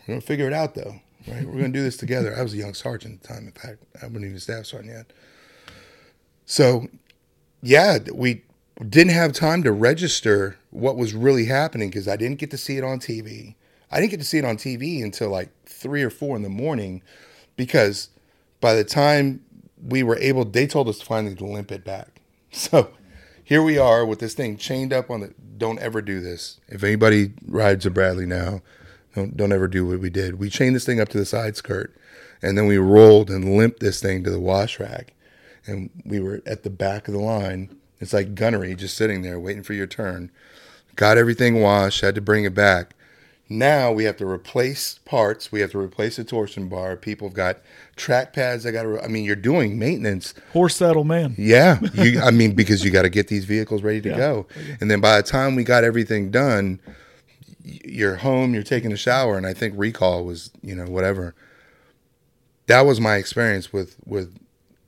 We're 0.02 0.14
going 0.14 0.22
to 0.22 0.28
figure 0.28 0.46
it 0.46 0.54
out, 0.54 0.76
though, 0.76 1.00
right? 1.28 1.46
We're 1.46 1.60
going 1.60 1.74
to 1.74 1.80
do 1.80 1.82
this 1.82 1.98
together. 1.98 2.36
I 2.38 2.44
was 2.44 2.54
a 2.54 2.58
young 2.58 2.74
sergeant 2.74 3.16
at 3.16 3.22
the 3.22 3.28
time. 3.34 3.46
In 3.48 3.52
fact, 3.54 3.78
I 4.02 4.06
wasn't 4.08 4.26
even 4.26 4.40
staff 4.40 4.66
sergeant 4.66 4.94
yet. 4.94 5.14
So, 6.46 6.88
yeah, 7.64 7.98
we 8.14 8.44
didn't 8.90 9.14
have 9.14 9.32
time 9.34 9.64
to 9.64 9.72
register 9.72 10.58
what 10.70 10.98
was 10.98 11.14
really 11.14 11.46
happening 11.46 11.90
because 11.90 12.08
I 12.08 12.18
didn't 12.18 12.40
get 12.40 12.52
to 12.52 12.58
see 12.58 12.78
it 12.78 12.84
on 12.84 13.00
TV. 13.00 13.56
I 13.90 14.00
didn't 14.00 14.12
get 14.12 14.20
to 14.20 14.26
see 14.26 14.38
it 14.38 14.46
on 14.46 14.58
TV 14.58 15.04
until 15.04 15.30
like 15.30 15.50
three 15.66 16.04
or 16.04 16.10
four 16.10 16.36
in 16.36 16.42
the 16.42 16.50
morning 16.50 17.02
because 17.56 18.10
by 18.60 18.74
the 18.74 18.84
time 18.84 19.44
we 19.82 20.04
were 20.04 20.18
able, 20.18 20.46
they 20.46 20.68
told 20.68 20.90
us 20.90 21.02
finally 21.02 21.36
to 21.36 21.46
limp 21.46 21.72
it 21.72 21.84
back. 21.84 22.08
So 22.56 22.92
here 23.44 23.64
we 23.64 23.80
are 23.80 24.06
with 24.06 24.20
this 24.20 24.36
thing 24.36 24.58
chained 24.58 24.94
up 24.94 25.10
on 25.10 25.22
the. 25.22 25.34
Don't 25.58 25.80
ever 25.80 26.04
do 26.04 26.20
this. 26.20 26.60
If 26.68 26.84
anybody 26.84 27.34
rides 27.48 27.86
a 27.88 27.90
Bradley 27.90 28.28
now, 28.28 28.62
don't 29.16 29.36
don't 29.36 29.52
ever 29.52 29.68
do 29.68 29.88
what 29.88 30.00
we 30.00 30.12
did. 30.12 30.40
We 30.40 30.52
chained 30.52 30.76
this 30.76 30.86
thing 30.86 31.00
up 31.00 31.10
to 31.10 31.18
the 31.18 31.26
side 31.26 31.56
skirt, 31.58 31.96
and 32.44 32.56
then 32.56 32.68
we 32.68 32.78
rolled 32.78 33.32
and 33.32 33.58
limped 33.58 33.80
this 33.80 34.00
thing 34.00 34.24
to 34.24 34.30
the 34.30 34.40
wash 34.40 34.80
rack, 34.80 35.14
and 35.66 35.90
we 36.06 36.20
were 36.20 36.42
at 36.46 36.64
the 36.64 36.70
back 36.70 37.08
of 37.08 37.14
the 37.14 37.20
line. 37.20 37.76
It's 38.00 38.14
like 38.14 38.36
gunnery, 38.36 38.76
just 38.76 38.98
sitting 38.98 39.22
there 39.22 39.40
waiting 39.40 39.64
for 39.64 39.74
your 39.74 39.88
turn. 39.88 40.32
Got 40.96 41.18
everything 41.18 41.62
washed. 41.62 42.02
Had 42.02 42.16
to 42.16 42.22
bring 42.22 42.44
it 42.44 42.54
back. 42.54 42.96
Now 43.50 43.92
we 43.92 44.06
have 44.06 44.18
to 44.18 44.28
replace 44.28 45.00
parts. 45.06 45.52
We 45.52 45.60
have 45.62 45.72
to 45.72 45.80
replace 45.80 46.16
the 46.16 46.24
torsion 46.24 46.70
bar. 46.70 46.96
People 46.96 47.28
have 47.28 47.36
got 47.36 47.60
track 47.96 48.34
pads. 48.34 48.66
I 48.66 48.72
got 48.72 48.84
to. 48.84 49.00
I 49.04 49.08
mean, 49.08 49.26
you're 49.26 49.36
doing 49.36 49.78
maintenance. 49.78 50.34
Horse 50.54 50.76
saddle 50.78 51.04
man. 51.04 51.36
Yeah, 51.38 51.80
you. 51.94 52.20
I 52.22 52.32
mean, 52.32 52.54
because 52.56 52.84
you 52.84 52.92
got 52.92 53.04
to 53.04 53.10
get 53.10 53.28
these 53.28 53.46
vehicles 53.46 53.84
ready 53.84 54.02
to 54.02 54.10
Yeah. 54.10 54.18
go, 54.18 54.48
and 54.82 54.90
then 54.90 55.02
by 55.02 55.18
the 55.18 55.24
time 55.28 55.56
we 55.56 55.64
got 55.64 55.84
everything 55.84 56.32
done, 56.32 56.80
you're 57.64 58.16
home. 58.16 58.54
You're 58.54 58.64
taking 58.64 58.92
a 58.92 58.98
shower, 58.98 59.38
and 59.38 59.46
I 59.46 59.54
think 59.54 59.74
recall 59.78 60.24
was, 60.26 60.50
you 60.62 60.74
know, 60.76 60.86
whatever. 60.86 61.36
That 62.68 62.82
was 62.82 63.00
my 63.02 63.18
experience 63.18 63.74
with 63.74 63.98
with, 64.06 64.38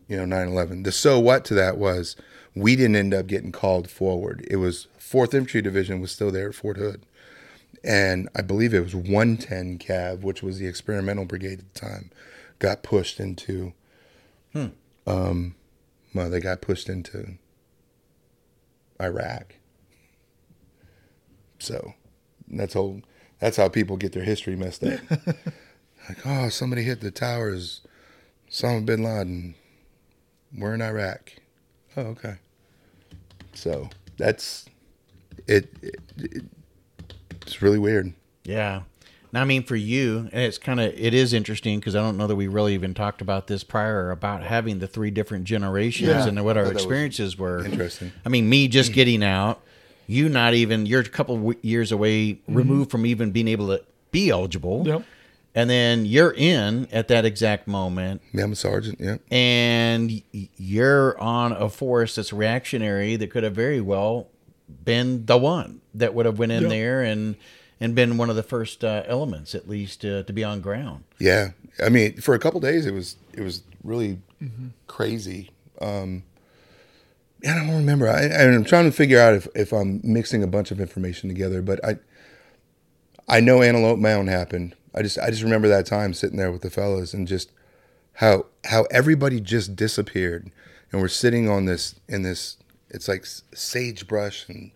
you 0.08 0.18
know, 0.18 0.26
9/11. 0.26 0.84
The 0.84 0.92
so 0.92 1.20
what 1.20 1.46
to 1.46 1.54
that 1.56 1.78
was 1.78 2.16
we 2.56 2.76
didn't 2.76 2.96
end 2.96 3.14
up 3.14 3.28
getting 3.28 3.52
called 3.52 3.90
forward. 3.90 4.46
It 4.50 4.58
was 4.58 4.88
Fourth 4.98 5.34
Infantry 5.34 5.62
Division 5.62 6.02
was 6.02 6.12
still 6.12 6.32
there 6.32 6.50
at 6.50 6.56
Fort 6.56 6.78
Hood, 6.78 7.06
and 7.84 8.30
I 8.36 8.42
believe 8.42 8.74
it 8.74 8.82
was 8.82 8.96
110 8.96 9.80
Cav, 9.80 10.22
which 10.22 10.42
was 10.42 10.60
the 10.60 10.68
experimental 10.68 11.26
brigade 11.26 11.60
at 11.60 11.74
the 11.74 11.80
time, 11.80 12.12
got 12.60 12.84
pushed 12.84 13.20
into. 13.20 13.74
hmm. 14.54 14.68
Um, 15.08 15.56
well, 16.14 16.30
they 16.30 16.40
got 16.40 16.62
pushed 16.62 16.90
into 16.90 17.38
Iraq. 19.00 19.56
So 21.60 21.94
that's 22.48 22.74
how 22.74 23.02
that's 23.40 23.58
how 23.58 23.70
people 23.70 23.98
get 23.98 24.14
their 24.14 24.24
history 24.24 24.56
messed 24.56 24.84
up. 24.84 25.00
like, 26.10 26.26
oh, 26.26 26.50
somebody 26.50 26.84
hit 26.84 27.02
the 27.02 27.12
towers, 27.12 27.82
Osama 28.50 28.86
bin 28.86 29.04
Laden. 29.04 29.56
We're 30.58 30.74
in 30.74 30.82
Iraq. 30.82 31.34
Oh, 31.98 32.02
okay. 32.04 32.36
So 33.54 33.90
that's 34.18 34.66
it, 35.48 35.70
it, 35.82 36.00
it 36.18 36.44
it's 37.42 37.62
really 37.62 37.80
weird. 37.80 38.14
Yeah. 38.44 38.82
Now, 39.32 39.42
I 39.42 39.46
mean, 39.46 39.64
for 39.64 39.76
you, 39.76 40.30
and 40.32 40.44
it's 40.44 40.58
kind 40.58 40.80
of 40.80 40.94
it 40.98 41.14
is 41.14 41.34
interesting 41.34 41.80
because 41.80 41.96
I 41.96 42.00
don't 42.00 42.16
know 42.18 42.28
that 42.28 42.36
we 42.36 42.48
really 42.48 42.74
even 42.74 42.94
talked 42.94 43.22
about 43.22 43.48
this 43.48 43.64
prior 43.64 44.12
about 44.12 44.44
having 44.44 44.80
the 44.80 44.88
three 44.88 45.12
different 45.12 45.44
generations 45.44 46.10
Yeah. 46.10 46.28
and 46.28 46.44
what 46.46 46.56
our 46.58 46.64
thought 46.64 46.70
that 46.70 46.74
was 46.76 46.84
experiences 46.84 47.38
were. 47.38 47.66
interesting. 47.66 48.14
I 48.26 48.30
mean, 48.30 48.48
me 48.48 48.68
just 48.68 48.94
getting 48.94 49.24
out, 49.24 49.62
you 50.08 50.30
not 50.30 50.54
even 50.54 50.86
you're 50.86 51.02
a 51.02 51.06
couple 51.06 51.36
of 51.36 51.42
w- 51.42 51.60
years 51.62 51.92
away 51.92 52.40
removed 52.48 52.84
mm-hmm. 52.84 52.92
from 52.92 53.06
even 53.06 53.32
being 53.32 53.48
able 53.50 53.68
to 53.68 53.84
be 54.12 54.30
eligible, 54.30 54.84
Yep. 54.88 55.04
And 55.56 55.70
then 55.70 56.06
you're 56.06 56.34
in 56.36 56.88
at 56.92 57.08
that 57.08 57.24
exact 57.26 57.68
moment, 57.68 58.22
Yeah, 58.34 58.44
I'm 58.44 58.52
a 58.52 58.56
sergeant. 58.56 59.00
Yeah. 59.00 59.18
and 59.32 60.22
you're 60.32 61.18
on 61.20 61.54
a 61.54 61.70
force 61.70 62.16
that's 62.16 62.34
reactionary 62.34 63.16
that 63.16 63.32
could 63.32 63.44
have 63.44 63.56
very 63.56 63.82
well 63.82 64.28
been 64.84 65.26
the 65.26 65.38
one 65.38 65.82
that 65.94 66.14
would 66.14 66.26
have 66.26 66.38
went 66.38 66.52
in 66.52 66.64
Yeah. 66.64 66.70
there 66.70 67.02
and 67.04 67.36
and 67.80 67.94
been 67.94 68.18
one 68.18 68.30
of 68.30 68.36
the 68.38 68.44
first 68.44 68.84
uh, 68.86 69.04
elements 69.06 69.54
at 69.54 69.68
least 69.68 70.04
uh, 70.06 70.24
to 70.24 70.32
be 70.34 70.44
on 70.44 70.62
ground 70.62 71.04
Yeah, 71.20 71.52
I 71.84 71.90
mean, 71.90 72.22
for 72.22 72.34
a 72.36 72.40
couple 72.40 72.60
days, 72.60 72.86
it 72.86 72.94
was 72.94 73.16
it 73.34 73.42
was 73.42 73.64
really 73.84 74.20
crazy. 74.88 75.52
Um, 75.82 76.24
I 77.48 77.54
don't 77.54 77.70
remember. 77.76 78.08
I, 78.10 78.24
I'm 78.28 78.64
trying 78.64 78.86
to 78.86 78.92
figure 78.92 79.20
out 79.20 79.34
if, 79.36 79.48
if 79.56 79.72
I'm 79.74 80.00
mixing 80.04 80.42
a 80.42 80.48
bunch 80.48 80.72
of 80.72 80.80
information 80.80 81.30
together, 81.30 81.62
but 81.62 81.84
I 81.86 81.98
I 83.28 83.40
know 83.40 83.62
Antelope 83.62 84.00
Mound 84.00 84.30
happened. 84.30 84.74
I 84.96 85.02
just 85.02 85.20
I 85.20 85.30
just 85.30 85.44
remember 85.44 85.68
that 85.68 85.86
time 85.86 86.14
sitting 86.14 86.38
there 86.38 86.52
with 86.52 86.62
the 86.62 86.70
fellas 86.70 87.14
and 87.14 87.28
just 87.28 87.52
how 88.14 88.46
how 88.66 88.84
everybody 88.92 89.42
just 89.42 89.76
disappeared, 89.76 90.50
and 90.92 91.02
we're 91.02 91.08
sitting 91.10 91.50
on 91.50 91.66
this 91.66 91.96
in 92.08 92.24
this 92.24 92.58
it's 92.90 93.08
like 93.08 93.26
sagebrush 93.54 94.48
and 94.48 94.72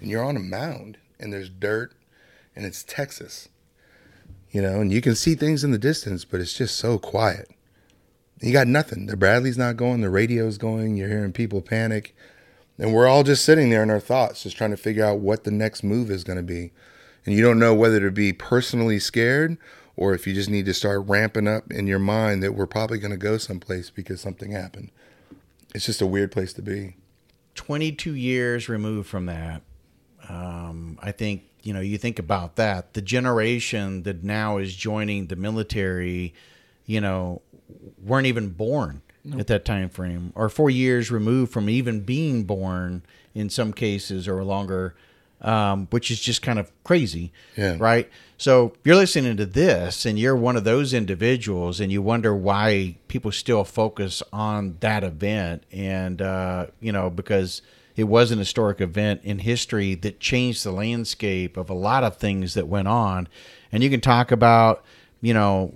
and 0.00 0.10
you're 0.10 0.24
on 0.24 0.36
a 0.36 0.40
mound 0.40 0.98
and 1.18 1.32
there's 1.32 1.48
dirt 1.48 1.92
and 2.56 2.66
it's 2.66 2.82
Texas 2.82 3.48
you 4.50 4.60
know, 4.60 4.80
and 4.80 4.92
you 4.92 5.00
can 5.00 5.14
see 5.14 5.34
things 5.34 5.62
in 5.62 5.70
the 5.70 5.78
distance, 5.78 6.24
but 6.24 6.40
it's 6.40 6.54
just 6.54 6.76
so 6.76 6.98
quiet. 6.98 7.48
You 8.40 8.52
got 8.52 8.66
nothing. 8.66 9.06
The 9.06 9.16
Bradley's 9.16 9.58
not 9.58 9.76
going, 9.76 10.00
the 10.00 10.10
radio's 10.10 10.58
going, 10.58 10.96
you're 10.96 11.08
hearing 11.08 11.32
people 11.32 11.60
panic. 11.60 12.14
And 12.78 12.92
we're 12.92 13.06
all 13.06 13.22
just 13.22 13.44
sitting 13.44 13.70
there 13.70 13.82
in 13.82 13.90
our 13.90 14.00
thoughts, 14.00 14.42
just 14.42 14.56
trying 14.56 14.70
to 14.70 14.76
figure 14.76 15.04
out 15.04 15.20
what 15.20 15.44
the 15.44 15.50
next 15.50 15.84
move 15.84 16.10
is 16.10 16.24
going 16.24 16.38
to 16.38 16.42
be. 16.42 16.72
And 17.26 17.34
you 17.34 17.42
don't 17.42 17.58
know 17.58 17.74
whether 17.74 18.00
to 18.00 18.10
be 18.10 18.32
personally 18.32 18.98
scared 18.98 19.58
or 19.96 20.14
if 20.14 20.26
you 20.26 20.32
just 20.32 20.48
need 20.48 20.64
to 20.66 20.74
start 20.74 21.06
ramping 21.06 21.46
up 21.46 21.70
in 21.70 21.86
your 21.86 21.98
mind 21.98 22.42
that 22.42 22.54
we're 22.54 22.66
probably 22.66 22.98
going 22.98 23.10
to 23.10 23.16
go 23.16 23.36
someplace 23.36 23.90
because 23.90 24.20
something 24.20 24.52
happened. 24.52 24.90
It's 25.74 25.86
just 25.86 26.00
a 26.00 26.06
weird 26.06 26.32
place 26.32 26.52
to 26.54 26.62
be. 26.62 26.96
22 27.54 28.14
years 28.14 28.68
removed 28.68 29.08
from 29.08 29.26
that 29.26 29.62
um, 30.28 30.98
i 31.02 31.12
think 31.12 31.42
you 31.62 31.74
know 31.74 31.80
you 31.80 31.98
think 31.98 32.18
about 32.18 32.56
that 32.56 32.94
the 32.94 33.02
generation 33.02 34.02
that 34.04 34.22
now 34.22 34.56
is 34.56 34.74
joining 34.74 35.26
the 35.26 35.36
military 35.36 36.32
you 36.86 37.00
know 37.00 37.42
weren't 38.02 38.26
even 38.26 38.48
born 38.50 39.02
at 39.38 39.46
that 39.46 39.64
time 39.64 39.88
frame 39.88 40.32
or 40.34 40.48
four 40.48 40.70
years 40.70 41.10
removed 41.10 41.52
from 41.52 41.68
even 41.68 42.00
being 42.00 42.44
born 42.44 43.02
in 43.34 43.50
some 43.50 43.72
cases 43.72 44.26
or 44.26 44.42
longer 44.42 44.94
um, 45.42 45.86
which 45.90 46.10
is 46.10 46.20
just 46.20 46.42
kind 46.42 46.58
of 46.58 46.70
crazy 46.84 47.32
Yeah. 47.56 47.76
right 47.78 48.08
so 48.36 48.72
you're 48.84 48.96
listening 48.96 49.36
to 49.36 49.46
this 49.46 50.06
and 50.06 50.18
you're 50.18 50.36
one 50.36 50.56
of 50.56 50.64
those 50.64 50.92
individuals 50.94 51.78
and 51.80 51.90
you 51.92 52.00
wonder 52.02 52.34
why 52.34 52.96
people 53.08 53.32
still 53.32 53.64
focus 53.64 54.22
on 54.32 54.76
that 54.80 55.04
event 55.04 55.62
and 55.72 56.20
uh, 56.22 56.66
you 56.80 56.92
know 56.92 57.10
because 57.10 57.62
it 57.96 58.04
was 58.04 58.30
an 58.30 58.38
historic 58.38 58.80
event 58.80 59.20
in 59.24 59.40
history 59.40 59.94
that 59.94 60.20
changed 60.20 60.64
the 60.64 60.72
landscape 60.72 61.56
of 61.56 61.68
a 61.68 61.74
lot 61.74 62.02
of 62.04 62.16
things 62.16 62.54
that 62.54 62.66
went 62.68 62.88
on 62.88 63.28
and 63.72 63.82
you 63.82 63.90
can 63.90 64.00
talk 64.00 64.30
about 64.32 64.84
you 65.20 65.34
know 65.34 65.72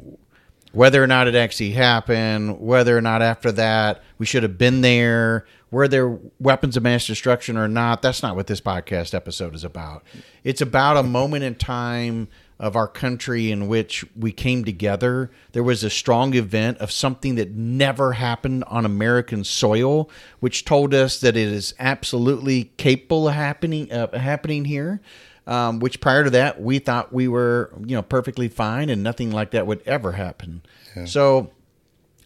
whether 0.72 1.00
or 1.00 1.07
not 1.07 1.29
it 1.29 1.37
actually 1.37 1.70
happened, 1.70 2.59
whether 2.61 2.98
or 2.98 3.00
not 3.00 3.22
after 3.22 3.53
that 3.53 4.03
we 4.18 4.27
should 4.27 4.42
have 4.42 4.59
been 4.59 4.81
there, 4.81 5.46
were 5.74 5.88
there 5.88 6.16
weapons 6.38 6.76
of 6.76 6.84
mass 6.84 7.06
destruction 7.06 7.56
or 7.56 7.66
not, 7.66 8.00
that's 8.00 8.22
not 8.22 8.37
what 8.37 8.46
this 8.46 8.60
podcast 8.60 9.12
episode 9.12 9.54
is 9.56 9.64
about. 9.64 10.04
It's 10.44 10.60
about 10.60 10.96
a 10.96 11.02
moment 11.02 11.42
in 11.42 11.56
time 11.56 12.28
of 12.60 12.76
our 12.76 12.87
country 12.87 13.50
in 13.50 13.66
which 13.66 14.04
we 14.14 14.30
came 14.30 14.64
together. 14.64 15.32
There 15.50 15.64
was 15.64 15.82
a 15.82 15.90
strong 15.90 16.34
event 16.34 16.78
of 16.78 16.92
something 16.92 17.34
that 17.34 17.50
never 17.50 18.12
happened 18.12 18.62
on 18.68 18.84
American 18.84 19.42
soil, 19.42 20.08
which 20.38 20.64
told 20.64 20.94
us 20.94 21.20
that 21.20 21.37
it 21.37 21.48
is 21.48 21.74
absolutely 21.80 22.70
capable 22.76 23.26
of 23.26 23.34
happening 23.34 23.90
uh, 23.90 24.16
happening 24.16 24.64
here. 24.64 25.00
Um, 25.46 25.78
which 25.80 26.00
prior 26.00 26.24
to 26.24 26.30
that 26.30 26.62
we 26.62 26.78
thought 26.78 27.12
we 27.12 27.28
were 27.28 27.70
you 27.84 27.94
know 27.94 28.00
perfectly 28.00 28.48
fine 28.48 28.88
and 28.88 29.02
nothing 29.02 29.30
like 29.30 29.50
that 29.50 29.66
would 29.66 29.82
ever 29.84 30.12
happen. 30.12 30.62
So 31.06 31.50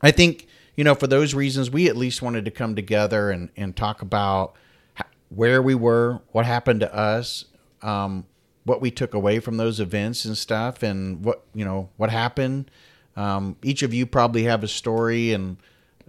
I 0.02 0.10
think 0.10 0.46
you 0.78 0.84
know 0.84 0.94
for 0.94 1.08
those 1.08 1.34
reasons 1.34 1.70
we 1.70 1.90
at 1.90 1.96
least 1.96 2.22
wanted 2.22 2.46
to 2.46 2.50
come 2.50 2.74
together 2.74 3.30
and 3.30 3.50
and 3.56 3.76
talk 3.76 4.00
about 4.00 4.56
where 5.28 5.62
we 5.62 5.74
were, 5.74 6.20
what 6.32 6.46
happened 6.46 6.80
to 6.80 6.94
us, 6.94 7.44
um, 7.82 8.26
what 8.64 8.80
we 8.80 8.90
took 8.90 9.14
away 9.14 9.40
from 9.40 9.56
those 9.56 9.80
events 9.80 10.24
and 10.24 10.36
stuff, 10.36 10.82
and 10.82 11.24
what 11.24 11.44
you 11.54 11.64
know 11.64 11.90
what 11.96 12.10
happened. 12.10 12.70
Um, 13.16 13.56
each 13.62 13.82
of 13.82 13.92
you 13.92 14.06
probably 14.06 14.44
have 14.44 14.62
a 14.62 14.68
story, 14.68 15.32
and 15.32 15.56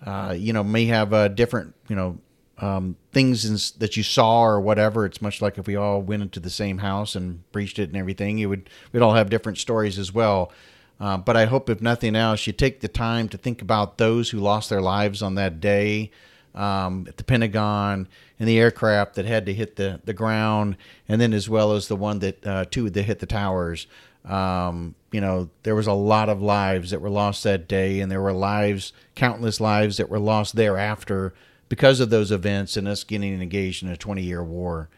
uh, 0.05 0.35
you 0.37 0.53
know 0.53 0.63
may 0.63 0.85
have 0.85 1.13
a 1.13 1.29
different 1.29 1.75
you 1.87 1.95
know 1.95 2.19
um, 2.59 2.95
things 3.11 3.45
in, 3.45 3.79
that 3.79 3.97
you 3.97 4.03
saw 4.03 4.43
or 4.43 4.59
whatever. 4.59 5.05
It's 5.05 5.21
much 5.21 5.41
like 5.41 5.57
if 5.57 5.67
we 5.67 5.75
all 5.75 6.01
went 6.01 6.21
into 6.21 6.39
the 6.39 6.49
same 6.49 6.79
house 6.79 7.15
and 7.15 7.49
breached 7.51 7.79
it 7.79 7.89
and 7.89 7.97
everything. 7.97 8.37
You 8.37 8.49
would 8.49 8.69
we'd 8.91 9.01
all 9.01 9.13
have 9.13 9.29
different 9.29 9.57
stories 9.57 9.97
as 9.97 10.13
well. 10.13 10.51
Uh, 10.99 11.17
but 11.17 11.37
I 11.37 11.45
hope, 11.45 11.69
if 11.69 11.81
nothing 11.81 12.15
else, 12.15 12.45
you 12.45 12.53
take 12.53 12.81
the 12.81 12.87
time 12.87 13.29
to 13.29 13.37
think 13.37 13.61
about 13.61 13.97
those 13.97 14.29
who 14.29 14.39
lost 14.39 14.69
their 14.69 14.81
lives 14.81 15.21
on 15.21 15.35
that 15.35 15.61
day 15.61 16.11
um, 16.53 17.05
at 17.07 17.17
the 17.17 17.23
Pentagon 17.23 18.07
and 18.37 18.49
the 18.49 18.59
aircraft 18.59 19.15
that 19.15 19.25
had 19.25 19.45
to 19.45 19.53
hit 19.53 19.77
the, 19.77 20.01
the 20.03 20.13
ground, 20.13 20.75
and 21.07 21.21
then 21.21 21.33
as 21.33 21.47
well 21.47 21.71
as 21.73 21.87
the 21.87 21.95
one 21.95 22.19
that 22.19 22.45
uh, 22.45 22.65
two 22.69 22.89
that 22.89 23.03
hit 23.03 23.19
the 23.19 23.25
towers. 23.25 23.87
Um, 24.25 24.95
you 25.11 25.21
know, 25.21 25.49
there 25.63 25.75
was 25.75 25.87
a 25.87 25.93
lot 25.93 26.27
of 26.27 26.41
lives 26.41 26.91
that 26.91 27.01
were 27.01 27.09
lost 27.09 27.43
that 27.45 27.67
day, 27.67 28.01
and 28.01 28.11
there 28.11 28.21
were 28.21 28.33
lives, 28.33 28.91
countless 29.15 29.61
lives 29.61 29.97
that 29.97 30.09
were 30.09 30.19
lost 30.19 30.55
thereafter 30.55 31.33
because 31.69 31.99
of 31.99 32.09
those 32.09 32.31
events 32.31 32.75
and 32.75 32.87
us 32.87 33.03
getting 33.03 33.41
engaged 33.41 33.83
in 33.83 33.89
a 33.89 33.95
20 33.95 34.21
year 34.21 34.43
war. 34.43 34.89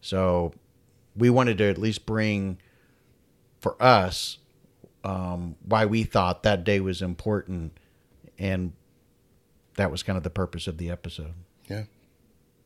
So 0.00 0.52
we 1.16 1.30
wanted 1.30 1.58
to 1.58 1.64
at 1.64 1.78
least 1.78 2.06
bring 2.06 2.58
for 3.60 3.82
us 3.82 4.38
um, 5.04 5.56
why 5.64 5.86
we 5.86 6.04
thought 6.04 6.42
that 6.42 6.64
day 6.64 6.80
was 6.80 7.02
important, 7.02 7.72
and 8.38 8.72
that 9.76 9.90
was 9.90 10.02
kind 10.02 10.16
of 10.16 10.22
the 10.22 10.30
purpose 10.30 10.66
of 10.66 10.78
the 10.78 10.90
episode. 10.90 11.34
Yeah. 11.68 11.84